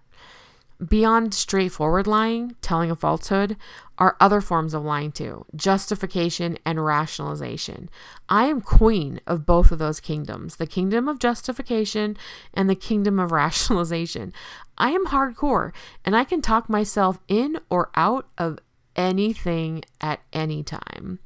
Beyond 0.88 1.34
straightforward 1.34 2.06
lying, 2.06 2.56
telling 2.62 2.90
a 2.90 2.96
falsehood, 2.96 3.58
are 3.98 4.16
other 4.18 4.40
forms 4.40 4.72
of 4.72 4.82
lying 4.82 5.12
too 5.12 5.44
justification 5.54 6.56
and 6.64 6.82
rationalization. 6.82 7.90
I 8.30 8.46
am 8.46 8.62
queen 8.62 9.20
of 9.26 9.44
both 9.44 9.72
of 9.72 9.78
those 9.78 10.00
kingdoms 10.00 10.56
the 10.56 10.66
kingdom 10.66 11.06
of 11.06 11.18
justification 11.18 12.16
and 12.54 12.70
the 12.70 12.74
kingdom 12.74 13.18
of 13.18 13.30
rationalization. 13.32 14.32
I 14.78 14.92
am 14.92 15.08
hardcore 15.08 15.72
and 16.02 16.16
I 16.16 16.24
can 16.24 16.40
talk 16.40 16.70
myself 16.70 17.18
in 17.28 17.58
or 17.68 17.90
out 17.94 18.26
of 18.38 18.58
anything 18.96 19.84
at 20.00 20.20
any 20.32 20.62
time. 20.62 21.18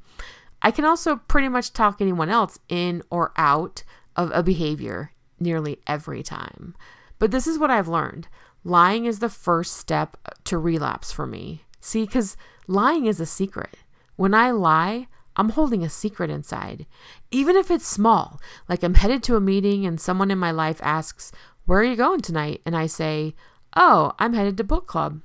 I 0.61 0.71
can 0.71 0.83
also 0.83 1.15
pretty 1.15 1.47
much 1.47 1.71
talk 1.71 2.01
anyone 2.01 2.29
else 2.29 2.59
in 2.67 3.03
or 3.09 3.31
out 3.37 3.83
of 4.17 4.31
a 4.33 4.43
behavior 4.43 5.11
nearly 5.39 5.79
every 5.87 6.23
time. 6.23 6.75
But 7.19 7.31
this 7.31 7.47
is 7.47 7.57
what 7.57 7.71
I've 7.71 7.87
learned 7.87 8.27
lying 8.65 9.05
is 9.05 9.19
the 9.19 9.29
first 9.29 9.77
step 9.77 10.17
to 10.43 10.57
relapse 10.57 11.13
for 11.13 11.25
me. 11.25 11.61
See, 11.79 12.03
because 12.03 12.35
lying 12.67 13.05
is 13.05 13.21
a 13.21 13.25
secret. 13.25 13.77
When 14.17 14.33
I 14.33 14.51
lie, 14.51 15.07
I'm 15.37 15.49
holding 15.49 15.83
a 15.83 15.89
secret 15.89 16.29
inside. 16.29 16.85
Even 17.31 17.55
if 17.55 17.69
it's 17.69 17.87
small, 17.87 18.41
like 18.67 18.83
I'm 18.83 18.95
headed 18.95 19.21
to 19.23 19.35
a 19.35 19.41
meeting 19.41 19.85
and 19.85 20.01
someone 20.01 20.31
in 20.31 20.37
my 20.37 20.51
life 20.51 20.79
asks, 20.81 21.31
Where 21.65 21.79
are 21.79 21.83
you 21.83 21.95
going 21.95 22.21
tonight? 22.21 22.61
And 22.65 22.75
I 22.75 22.87
say, 22.87 23.35
Oh, 23.75 24.13
I'm 24.17 24.33
headed 24.33 24.57
to 24.57 24.63
book 24.63 24.87
club. 24.87 25.21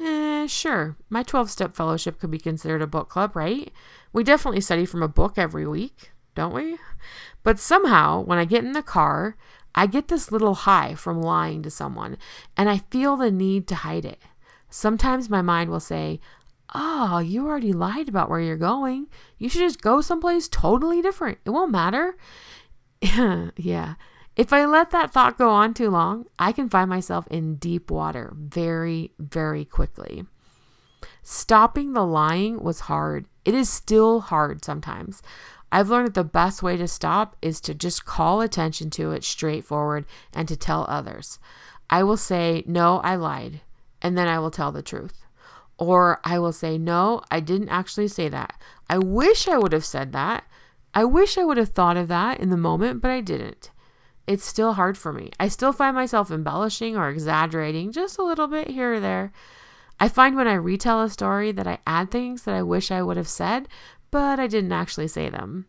Eh, 0.00 0.46
sure. 0.46 0.96
My 1.10 1.22
12 1.22 1.50
step 1.50 1.74
fellowship 1.74 2.20
could 2.20 2.30
be 2.30 2.38
considered 2.38 2.82
a 2.82 2.86
book 2.86 3.08
club, 3.08 3.34
right? 3.34 3.72
We 4.12 4.22
definitely 4.24 4.60
study 4.60 4.86
from 4.86 5.02
a 5.02 5.08
book 5.08 5.36
every 5.36 5.66
week, 5.66 6.12
don't 6.34 6.54
we? 6.54 6.78
But 7.42 7.58
somehow, 7.58 8.20
when 8.20 8.38
I 8.38 8.44
get 8.44 8.64
in 8.64 8.72
the 8.72 8.82
car, 8.82 9.36
I 9.74 9.86
get 9.86 10.08
this 10.08 10.32
little 10.32 10.54
high 10.54 10.94
from 10.94 11.20
lying 11.22 11.62
to 11.62 11.70
someone, 11.70 12.18
and 12.56 12.68
I 12.68 12.78
feel 12.90 13.16
the 13.16 13.30
need 13.30 13.66
to 13.68 13.74
hide 13.76 14.04
it. 14.04 14.18
Sometimes 14.70 15.30
my 15.30 15.42
mind 15.42 15.70
will 15.70 15.80
say, 15.80 16.20
Oh, 16.74 17.18
you 17.18 17.46
already 17.46 17.72
lied 17.72 18.08
about 18.08 18.28
where 18.28 18.40
you're 18.40 18.56
going. 18.56 19.06
You 19.38 19.48
should 19.48 19.60
just 19.60 19.80
go 19.80 20.02
someplace 20.02 20.48
totally 20.48 21.00
different. 21.00 21.38
It 21.46 21.50
won't 21.50 21.70
matter. 21.70 22.16
yeah. 23.00 23.94
If 24.36 24.52
I 24.52 24.66
let 24.66 24.90
that 24.90 25.10
thought 25.10 25.38
go 25.38 25.48
on 25.48 25.74
too 25.74 25.90
long, 25.90 26.26
I 26.38 26.52
can 26.52 26.68
find 26.68 26.90
myself 26.90 27.26
in 27.28 27.56
deep 27.56 27.90
water 27.90 28.32
very, 28.36 29.12
very 29.18 29.64
quickly. 29.64 30.26
Stopping 31.22 31.92
the 31.92 32.04
lying 32.04 32.62
was 32.62 32.80
hard. 32.80 33.26
It 33.44 33.54
is 33.54 33.68
still 33.68 34.20
hard 34.20 34.64
sometimes. 34.64 35.22
I've 35.70 35.90
learned 35.90 36.08
that 36.08 36.14
the 36.14 36.24
best 36.24 36.62
way 36.62 36.76
to 36.76 36.88
stop 36.88 37.36
is 37.42 37.60
to 37.62 37.74
just 37.74 38.06
call 38.06 38.40
attention 38.40 38.90
to 38.90 39.12
it 39.12 39.24
straightforward 39.24 40.06
and 40.34 40.48
to 40.48 40.56
tell 40.56 40.86
others. 40.88 41.38
I 41.90 42.02
will 42.02 42.16
say, 42.16 42.64
No, 42.66 42.98
I 43.00 43.16
lied, 43.16 43.60
and 44.00 44.16
then 44.16 44.28
I 44.28 44.38
will 44.38 44.50
tell 44.50 44.72
the 44.72 44.82
truth. 44.82 45.24
Or 45.76 46.20
I 46.24 46.38
will 46.38 46.52
say, 46.52 46.78
No, 46.78 47.22
I 47.30 47.40
didn't 47.40 47.68
actually 47.68 48.08
say 48.08 48.28
that. 48.28 48.60
I 48.88 48.98
wish 48.98 49.46
I 49.48 49.58
would 49.58 49.72
have 49.72 49.84
said 49.84 50.12
that. 50.12 50.44
I 50.94 51.04
wish 51.04 51.36
I 51.36 51.44
would 51.44 51.58
have 51.58 51.70
thought 51.70 51.96
of 51.96 52.08
that 52.08 52.40
in 52.40 52.50
the 52.50 52.56
moment, 52.56 53.02
but 53.02 53.10
I 53.10 53.20
didn't. 53.20 53.70
It's 54.26 54.44
still 54.44 54.74
hard 54.74 54.98
for 54.98 55.12
me. 55.12 55.30
I 55.38 55.48
still 55.48 55.72
find 55.72 55.94
myself 55.94 56.30
embellishing 56.30 56.96
or 56.96 57.08
exaggerating 57.08 57.92
just 57.92 58.18
a 58.18 58.22
little 58.22 58.46
bit 58.46 58.68
here 58.68 58.94
or 58.94 59.00
there. 59.00 59.32
I 60.00 60.08
find 60.08 60.36
when 60.36 60.46
I 60.46 60.54
retell 60.54 61.02
a 61.02 61.10
story 61.10 61.50
that 61.52 61.66
I 61.66 61.78
add 61.86 62.10
things 62.10 62.42
that 62.44 62.54
I 62.54 62.62
wish 62.62 62.90
I 62.90 63.02
would 63.02 63.16
have 63.16 63.28
said, 63.28 63.68
but 64.10 64.38
I 64.40 64.46
didn't 64.46 64.72
actually 64.72 65.08
say 65.08 65.28
them. 65.28 65.66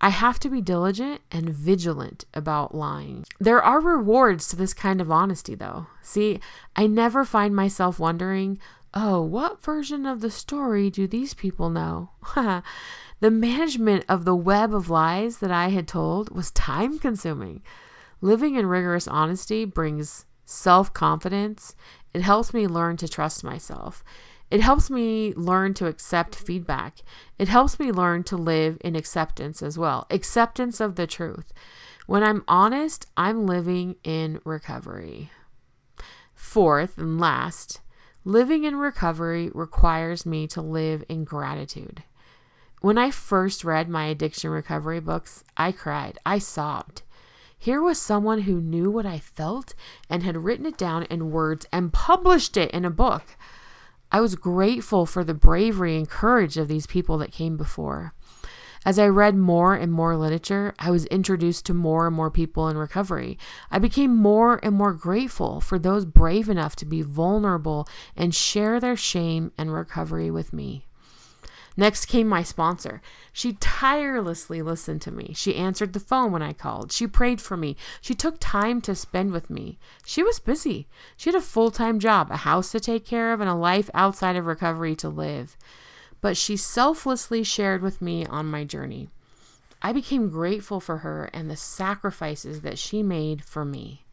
I 0.00 0.08
have 0.08 0.40
to 0.40 0.50
be 0.50 0.60
diligent 0.60 1.20
and 1.30 1.48
vigilant 1.48 2.24
about 2.34 2.74
lying. 2.74 3.24
There 3.38 3.62
are 3.62 3.80
rewards 3.80 4.48
to 4.48 4.56
this 4.56 4.74
kind 4.74 5.00
of 5.00 5.12
honesty, 5.12 5.54
though. 5.54 5.86
See, 6.02 6.40
I 6.74 6.88
never 6.88 7.24
find 7.24 7.54
myself 7.54 8.00
wondering, 8.00 8.58
oh, 8.94 9.22
what 9.22 9.62
version 9.62 10.04
of 10.04 10.20
the 10.20 10.30
story 10.30 10.90
do 10.90 11.06
these 11.06 11.34
people 11.34 11.70
know? 11.70 12.10
the 12.34 13.30
management 13.30 14.04
of 14.08 14.24
the 14.24 14.34
web 14.34 14.74
of 14.74 14.90
lies 14.90 15.38
that 15.38 15.52
I 15.52 15.68
had 15.68 15.86
told 15.86 16.34
was 16.34 16.50
time 16.50 16.98
consuming. 16.98 17.62
Living 18.20 18.56
in 18.56 18.66
rigorous 18.66 19.06
honesty 19.06 19.64
brings 19.64 20.26
self 20.44 20.92
confidence. 20.92 21.76
It 22.12 22.22
helps 22.22 22.52
me 22.52 22.66
learn 22.66 22.96
to 22.98 23.08
trust 23.08 23.44
myself. 23.44 24.02
It 24.52 24.60
helps 24.60 24.90
me 24.90 25.32
learn 25.32 25.72
to 25.74 25.86
accept 25.86 26.34
feedback. 26.34 26.98
It 27.38 27.48
helps 27.48 27.80
me 27.80 27.90
learn 27.90 28.22
to 28.24 28.36
live 28.36 28.76
in 28.82 28.94
acceptance 28.94 29.62
as 29.62 29.78
well 29.78 30.06
acceptance 30.10 30.78
of 30.78 30.96
the 30.96 31.06
truth. 31.06 31.54
When 32.06 32.22
I'm 32.22 32.44
honest, 32.46 33.06
I'm 33.16 33.46
living 33.46 33.96
in 34.04 34.42
recovery. 34.44 35.30
Fourth 36.34 36.98
and 36.98 37.18
last, 37.18 37.80
living 38.26 38.64
in 38.64 38.76
recovery 38.76 39.50
requires 39.54 40.26
me 40.26 40.46
to 40.48 40.60
live 40.60 41.02
in 41.08 41.24
gratitude. 41.24 42.02
When 42.82 42.98
I 42.98 43.10
first 43.10 43.64
read 43.64 43.88
my 43.88 44.04
addiction 44.04 44.50
recovery 44.50 45.00
books, 45.00 45.44
I 45.56 45.72
cried. 45.72 46.18
I 46.26 46.38
sobbed. 46.38 47.00
Here 47.58 47.80
was 47.80 47.98
someone 47.98 48.42
who 48.42 48.60
knew 48.60 48.90
what 48.90 49.06
I 49.06 49.18
felt 49.18 49.72
and 50.10 50.22
had 50.22 50.44
written 50.44 50.66
it 50.66 50.76
down 50.76 51.04
in 51.04 51.30
words 51.30 51.64
and 51.72 51.90
published 51.90 52.58
it 52.58 52.70
in 52.72 52.84
a 52.84 52.90
book. 52.90 53.38
I 54.12 54.20
was 54.20 54.34
grateful 54.34 55.06
for 55.06 55.24
the 55.24 55.32
bravery 55.32 55.96
and 55.96 56.06
courage 56.08 56.58
of 56.58 56.68
these 56.68 56.86
people 56.86 57.16
that 57.18 57.32
came 57.32 57.56
before. 57.56 58.12
As 58.84 58.98
I 58.98 59.06
read 59.06 59.36
more 59.36 59.74
and 59.74 59.90
more 59.90 60.16
literature, 60.16 60.74
I 60.78 60.90
was 60.90 61.06
introduced 61.06 61.64
to 61.66 61.74
more 61.74 62.08
and 62.08 62.14
more 62.14 62.30
people 62.30 62.68
in 62.68 62.76
recovery. 62.76 63.38
I 63.70 63.78
became 63.78 64.14
more 64.14 64.60
and 64.62 64.74
more 64.74 64.92
grateful 64.92 65.62
for 65.62 65.78
those 65.78 66.04
brave 66.04 66.50
enough 66.50 66.76
to 66.76 66.84
be 66.84 67.00
vulnerable 67.00 67.88
and 68.14 68.34
share 68.34 68.80
their 68.80 68.96
shame 68.96 69.50
and 69.56 69.72
recovery 69.72 70.30
with 70.30 70.52
me. 70.52 70.86
Next 71.76 72.06
came 72.06 72.28
my 72.28 72.42
sponsor. 72.42 73.00
She 73.32 73.54
tirelessly 73.54 74.60
listened 74.60 75.00
to 75.02 75.10
me. 75.10 75.32
She 75.34 75.56
answered 75.56 75.92
the 75.92 76.00
phone 76.00 76.30
when 76.30 76.42
I 76.42 76.52
called. 76.52 76.92
She 76.92 77.06
prayed 77.06 77.40
for 77.40 77.56
me. 77.56 77.76
She 78.00 78.14
took 78.14 78.36
time 78.38 78.80
to 78.82 78.94
spend 78.94 79.32
with 79.32 79.48
me. 79.48 79.78
She 80.04 80.22
was 80.22 80.38
busy. 80.38 80.86
She 81.16 81.30
had 81.30 81.36
a 81.36 81.40
full 81.40 81.70
time 81.70 81.98
job, 81.98 82.30
a 82.30 82.38
house 82.38 82.72
to 82.72 82.80
take 82.80 83.06
care 83.06 83.32
of, 83.32 83.40
and 83.40 83.48
a 83.48 83.54
life 83.54 83.88
outside 83.94 84.36
of 84.36 84.46
recovery 84.46 84.94
to 84.96 85.08
live. 85.08 85.56
But 86.20 86.36
she 86.36 86.56
selflessly 86.56 87.42
shared 87.42 87.82
with 87.82 88.02
me 88.02 88.26
on 88.26 88.46
my 88.46 88.64
journey. 88.64 89.08
I 89.80 89.92
became 89.92 90.28
grateful 90.28 90.78
for 90.78 90.98
her 90.98 91.28
and 91.32 91.50
the 91.50 91.56
sacrifices 91.56 92.60
that 92.60 92.78
she 92.78 93.02
made 93.02 93.42
for 93.42 93.64
me. 93.64 94.04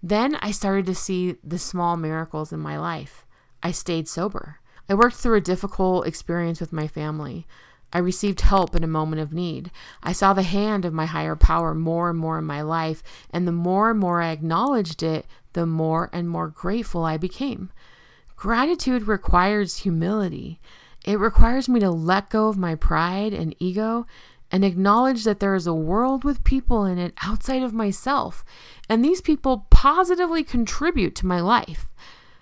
Then 0.00 0.36
I 0.36 0.52
started 0.52 0.86
to 0.86 0.94
see 0.94 1.36
the 1.42 1.58
small 1.58 1.96
miracles 1.96 2.52
in 2.52 2.60
my 2.60 2.78
life. 2.78 3.26
I 3.62 3.72
stayed 3.72 4.06
sober. 4.06 4.60
I 4.88 4.94
worked 4.94 5.16
through 5.16 5.36
a 5.36 5.40
difficult 5.40 6.06
experience 6.06 6.60
with 6.60 6.72
my 6.72 6.86
family. 6.86 7.46
I 7.92 7.98
received 7.98 8.42
help 8.42 8.76
in 8.76 8.84
a 8.84 8.88
moment 8.88 9.22
of 9.22 9.32
need. 9.32 9.70
I 10.02 10.12
saw 10.12 10.32
the 10.32 10.42
hand 10.42 10.84
of 10.84 10.92
my 10.92 11.06
higher 11.06 11.36
power 11.36 11.74
more 11.74 12.10
and 12.10 12.18
more 12.18 12.38
in 12.38 12.44
my 12.44 12.62
life, 12.62 13.02
and 13.30 13.46
the 13.46 13.52
more 13.52 13.90
and 13.90 13.98
more 13.98 14.20
I 14.20 14.30
acknowledged 14.30 15.02
it, 15.02 15.26
the 15.54 15.66
more 15.66 16.10
and 16.12 16.28
more 16.28 16.48
grateful 16.48 17.04
I 17.04 17.16
became. 17.16 17.70
Gratitude 18.36 19.08
requires 19.08 19.78
humility. 19.78 20.60
It 21.04 21.18
requires 21.18 21.68
me 21.68 21.80
to 21.80 21.90
let 21.90 22.30
go 22.30 22.48
of 22.48 22.58
my 22.58 22.74
pride 22.74 23.32
and 23.32 23.54
ego 23.58 24.06
and 24.50 24.64
acknowledge 24.64 25.24
that 25.24 25.40
there 25.40 25.54
is 25.54 25.66
a 25.66 25.74
world 25.74 26.24
with 26.24 26.44
people 26.44 26.84
in 26.84 26.98
it 26.98 27.14
outside 27.22 27.62
of 27.62 27.74
myself, 27.74 28.44
and 28.88 29.04
these 29.04 29.20
people 29.20 29.66
positively 29.70 30.42
contribute 30.42 31.14
to 31.16 31.26
my 31.26 31.40
life. 31.40 31.86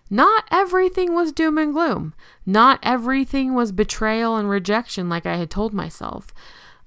Not 0.08 0.44
everything 0.50 1.14
was 1.14 1.32
doom 1.32 1.58
and 1.58 1.72
gloom. 1.72 2.14
Not 2.44 2.78
everything 2.82 3.54
was 3.54 3.72
betrayal 3.72 4.36
and 4.36 4.48
rejection 4.48 5.08
like 5.08 5.26
I 5.26 5.36
had 5.36 5.50
told 5.50 5.72
myself. 5.72 6.28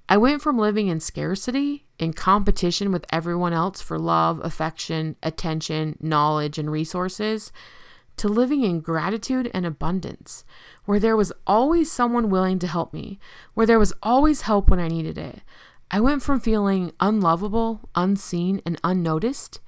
I 0.07 0.17
went 0.17 0.41
from 0.41 0.57
living 0.57 0.87
in 0.87 0.99
scarcity, 0.99 1.85
in 1.99 2.13
competition 2.13 2.91
with 2.91 3.05
everyone 3.11 3.53
else 3.53 3.81
for 3.81 3.99
love, 3.99 4.39
affection, 4.43 5.17
attention, 5.21 5.97
knowledge, 5.99 6.57
and 6.57 6.71
resources, 6.71 7.51
to 8.17 8.27
living 8.27 8.63
in 8.63 8.79
gratitude 8.79 9.51
and 9.53 9.65
abundance, 9.65 10.43
where 10.85 10.99
there 10.99 11.15
was 11.15 11.31
always 11.45 11.91
someone 11.91 12.29
willing 12.29 12.57
to 12.59 12.67
help 12.67 12.93
me, 12.93 13.19
where 13.53 13.67
there 13.67 13.79
was 13.79 13.93
always 14.01 14.41
help 14.41 14.69
when 14.69 14.79
I 14.79 14.87
needed 14.87 15.17
it. 15.17 15.41
I 15.91 15.99
went 15.99 16.23
from 16.23 16.39
feeling 16.39 16.91
unlovable, 16.99 17.81
unseen, 17.95 18.61
and 18.65 18.79
unnoticed 18.83 19.59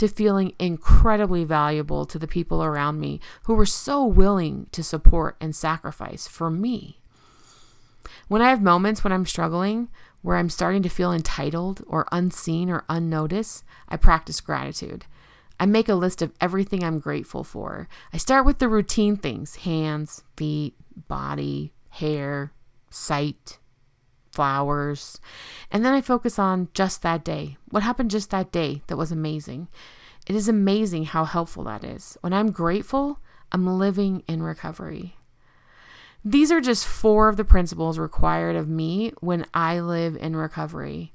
to 0.00 0.08
feeling 0.08 0.54
incredibly 0.58 1.44
valuable 1.44 2.06
to 2.06 2.18
the 2.18 2.26
people 2.26 2.64
around 2.64 2.98
me 2.98 3.20
who 3.44 3.54
were 3.54 3.66
so 3.66 4.04
willing 4.04 4.66
to 4.72 4.82
support 4.82 5.36
and 5.42 5.54
sacrifice 5.54 6.26
for 6.26 6.50
me. 6.50 6.98
When 8.26 8.40
I 8.40 8.48
have 8.48 8.62
moments 8.62 9.04
when 9.04 9.12
I'm 9.12 9.26
struggling, 9.26 9.88
where 10.22 10.38
I'm 10.38 10.48
starting 10.48 10.82
to 10.84 10.88
feel 10.88 11.12
entitled 11.12 11.84
or 11.86 12.08
unseen 12.12 12.70
or 12.70 12.84
unnoticed, 12.88 13.62
I 13.90 13.98
practice 13.98 14.40
gratitude. 14.40 15.04
I 15.58 15.66
make 15.66 15.90
a 15.90 15.94
list 15.94 16.22
of 16.22 16.32
everything 16.40 16.82
I'm 16.82 16.98
grateful 16.98 17.44
for. 17.44 17.86
I 18.10 18.16
start 18.16 18.46
with 18.46 18.58
the 18.58 18.68
routine 18.68 19.16
things 19.16 19.56
hands, 19.56 20.22
feet, 20.34 20.76
body, 21.08 21.74
hair, 21.90 22.52
sight, 22.88 23.58
flowers. 24.30 25.20
And 25.70 25.84
then 25.84 25.92
I 25.92 26.00
focus 26.00 26.38
on 26.38 26.68
just 26.74 27.02
that 27.02 27.24
day. 27.24 27.56
What 27.70 27.82
happened 27.82 28.10
just 28.10 28.30
that 28.30 28.52
day 28.52 28.82
that 28.86 28.96
was 28.96 29.12
amazing? 29.12 29.68
It 30.26 30.36
is 30.36 30.48
amazing 30.48 31.06
how 31.06 31.24
helpful 31.24 31.64
that 31.64 31.84
is. 31.84 32.16
When 32.20 32.32
I'm 32.32 32.50
grateful, 32.50 33.18
I'm 33.52 33.66
living 33.66 34.22
in 34.28 34.42
recovery. 34.42 35.16
These 36.24 36.52
are 36.52 36.60
just 36.60 36.86
four 36.86 37.28
of 37.28 37.36
the 37.36 37.44
principles 37.44 37.98
required 37.98 38.54
of 38.54 38.68
me 38.68 39.12
when 39.20 39.46
I 39.54 39.80
live 39.80 40.16
in 40.16 40.36
recovery. 40.36 41.14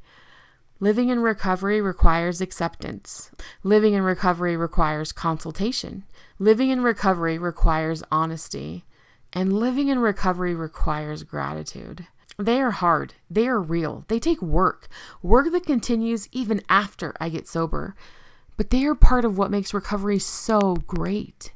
Living 0.79 1.09
in 1.09 1.19
recovery 1.21 1.79
requires 1.79 2.41
acceptance. 2.41 3.31
Living 3.63 3.93
in 3.93 4.01
recovery 4.01 4.57
requires 4.57 5.11
consultation. 5.11 6.03
Living 6.37 6.69
in 6.69 6.81
recovery 6.81 7.37
requires 7.37 8.03
honesty. 8.11 8.83
And 9.31 9.53
living 9.53 9.87
in 9.87 9.99
recovery 9.99 10.55
requires 10.55 11.23
gratitude. 11.23 12.07
They 12.37 12.61
are 12.61 12.71
hard. 12.71 13.13
They 13.29 13.47
are 13.47 13.59
real. 13.59 14.03
They 14.07 14.19
take 14.19 14.41
work, 14.41 14.87
work 15.21 15.51
that 15.51 15.65
continues 15.65 16.27
even 16.31 16.61
after 16.67 17.13
I 17.19 17.29
get 17.29 17.47
sober. 17.47 17.95
But 18.57 18.69
they 18.69 18.85
are 18.85 18.95
part 18.95 19.25
of 19.25 19.37
what 19.37 19.51
makes 19.51 19.73
recovery 19.73 20.19
so 20.19 20.75
great. 20.87 21.53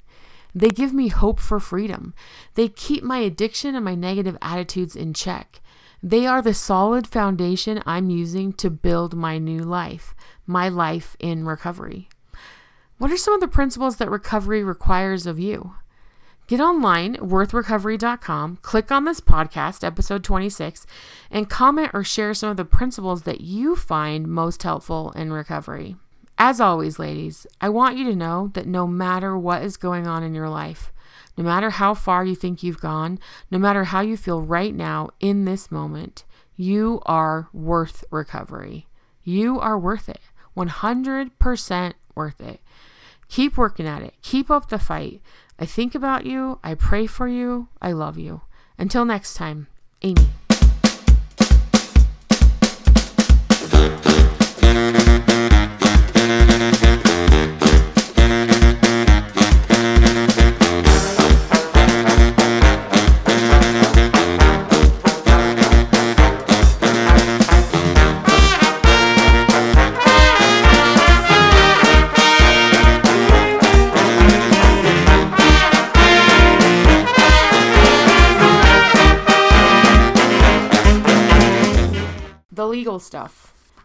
They 0.55 0.69
give 0.69 0.93
me 0.93 1.09
hope 1.09 1.39
for 1.39 1.59
freedom. 1.59 2.13
They 2.55 2.69
keep 2.69 3.03
my 3.03 3.19
addiction 3.19 3.75
and 3.75 3.85
my 3.85 3.95
negative 3.95 4.37
attitudes 4.41 4.95
in 4.95 5.13
check. 5.13 5.61
They 6.01 6.25
are 6.25 6.41
the 6.41 6.53
solid 6.53 7.07
foundation 7.07 7.83
I'm 7.85 8.09
using 8.09 8.53
to 8.53 8.69
build 8.69 9.15
my 9.15 9.37
new 9.37 9.59
life, 9.59 10.15
my 10.47 10.69
life 10.69 11.15
in 11.19 11.45
recovery. 11.45 12.07
What 12.97 13.11
are 13.11 13.17
some 13.17 13.33
of 13.33 13.41
the 13.41 13.47
principles 13.47 13.97
that 13.97 14.09
recovery 14.09 14.63
requires 14.63 15.27
of 15.27 15.39
you? 15.39 15.73
Get 16.49 16.59
online, 16.59 17.15
worthrecovery.com, 17.17 18.57
click 18.63 18.91
on 18.91 19.05
this 19.05 19.21
podcast, 19.21 19.83
episode 19.83 20.23
26, 20.23 20.87
and 21.29 21.47
comment 21.47 21.91
or 21.93 22.03
share 22.03 22.33
some 22.33 22.49
of 22.49 22.57
the 22.57 22.65
principles 22.65 23.21
that 23.21 23.41
you 23.41 23.75
find 23.75 24.27
most 24.27 24.63
helpful 24.63 25.11
in 25.11 25.31
recovery. 25.31 25.95
As 26.39 26.59
always, 26.59 26.97
ladies, 26.97 27.45
I 27.61 27.69
want 27.69 27.97
you 27.97 28.05
to 28.05 28.15
know 28.15 28.49
that 28.55 28.65
no 28.65 28.87
matter 28.87 29.37
what 29.37 29.61
is 29.61 29.77
going 29.77 30.07
on 30.07 30.23
in 30.23 30.33
your 30.33 30.49
life, 30.49 30.91
no 31.37 31.43
matter 31.43 31.69
how 31.69 31.93
far 31.93 32.25
you 32.25 32.35
think 32.35 32.63
you've 32.63 32.81
gone, 32.81 33.19
no 33.51 33.59
matter 33.59 33.83
how 33.83 34.01
you 34.01 34.17
feel 34.17 34.41
right 34.41 34.73
now 34.73 35.11
in 35.19 35.45
this 35.45 35.69
moment, 35.69 36.23
you 36.55 36.99
are 37.05 37.47
worth 37.53 38.03
recovery. 38.09 38.87
You 39.23 39.59
are 39.59 39.77
worth 39.77 40.09
it. 40.09 40.21
100% 40.57 41.93
worth 42.15 42.41
it. 42.41 42.59
Keep 43.27 43.55
working 43.55 43.85
at 43.85 44.01
it. 44.01 44.15
Keep 44.23 44.49
up 44.49 44.69
the 44.69 44.79
fight. 44.79 45.21
I 45.59 45.65
think 45.65 45.93
about 45.93 46.25
you. 46.25 46.59
I 46.63 46.73
pray 46.73 47.05
for 47.05 47.27
you. 47.27 47.67
I 47.81 47.91
love 47.91 48.17
you. 48.17 48.41
Until 48.77 49.03
next 49.03 49.33
time, 49.33 49.67
Amy. 50.01 50.29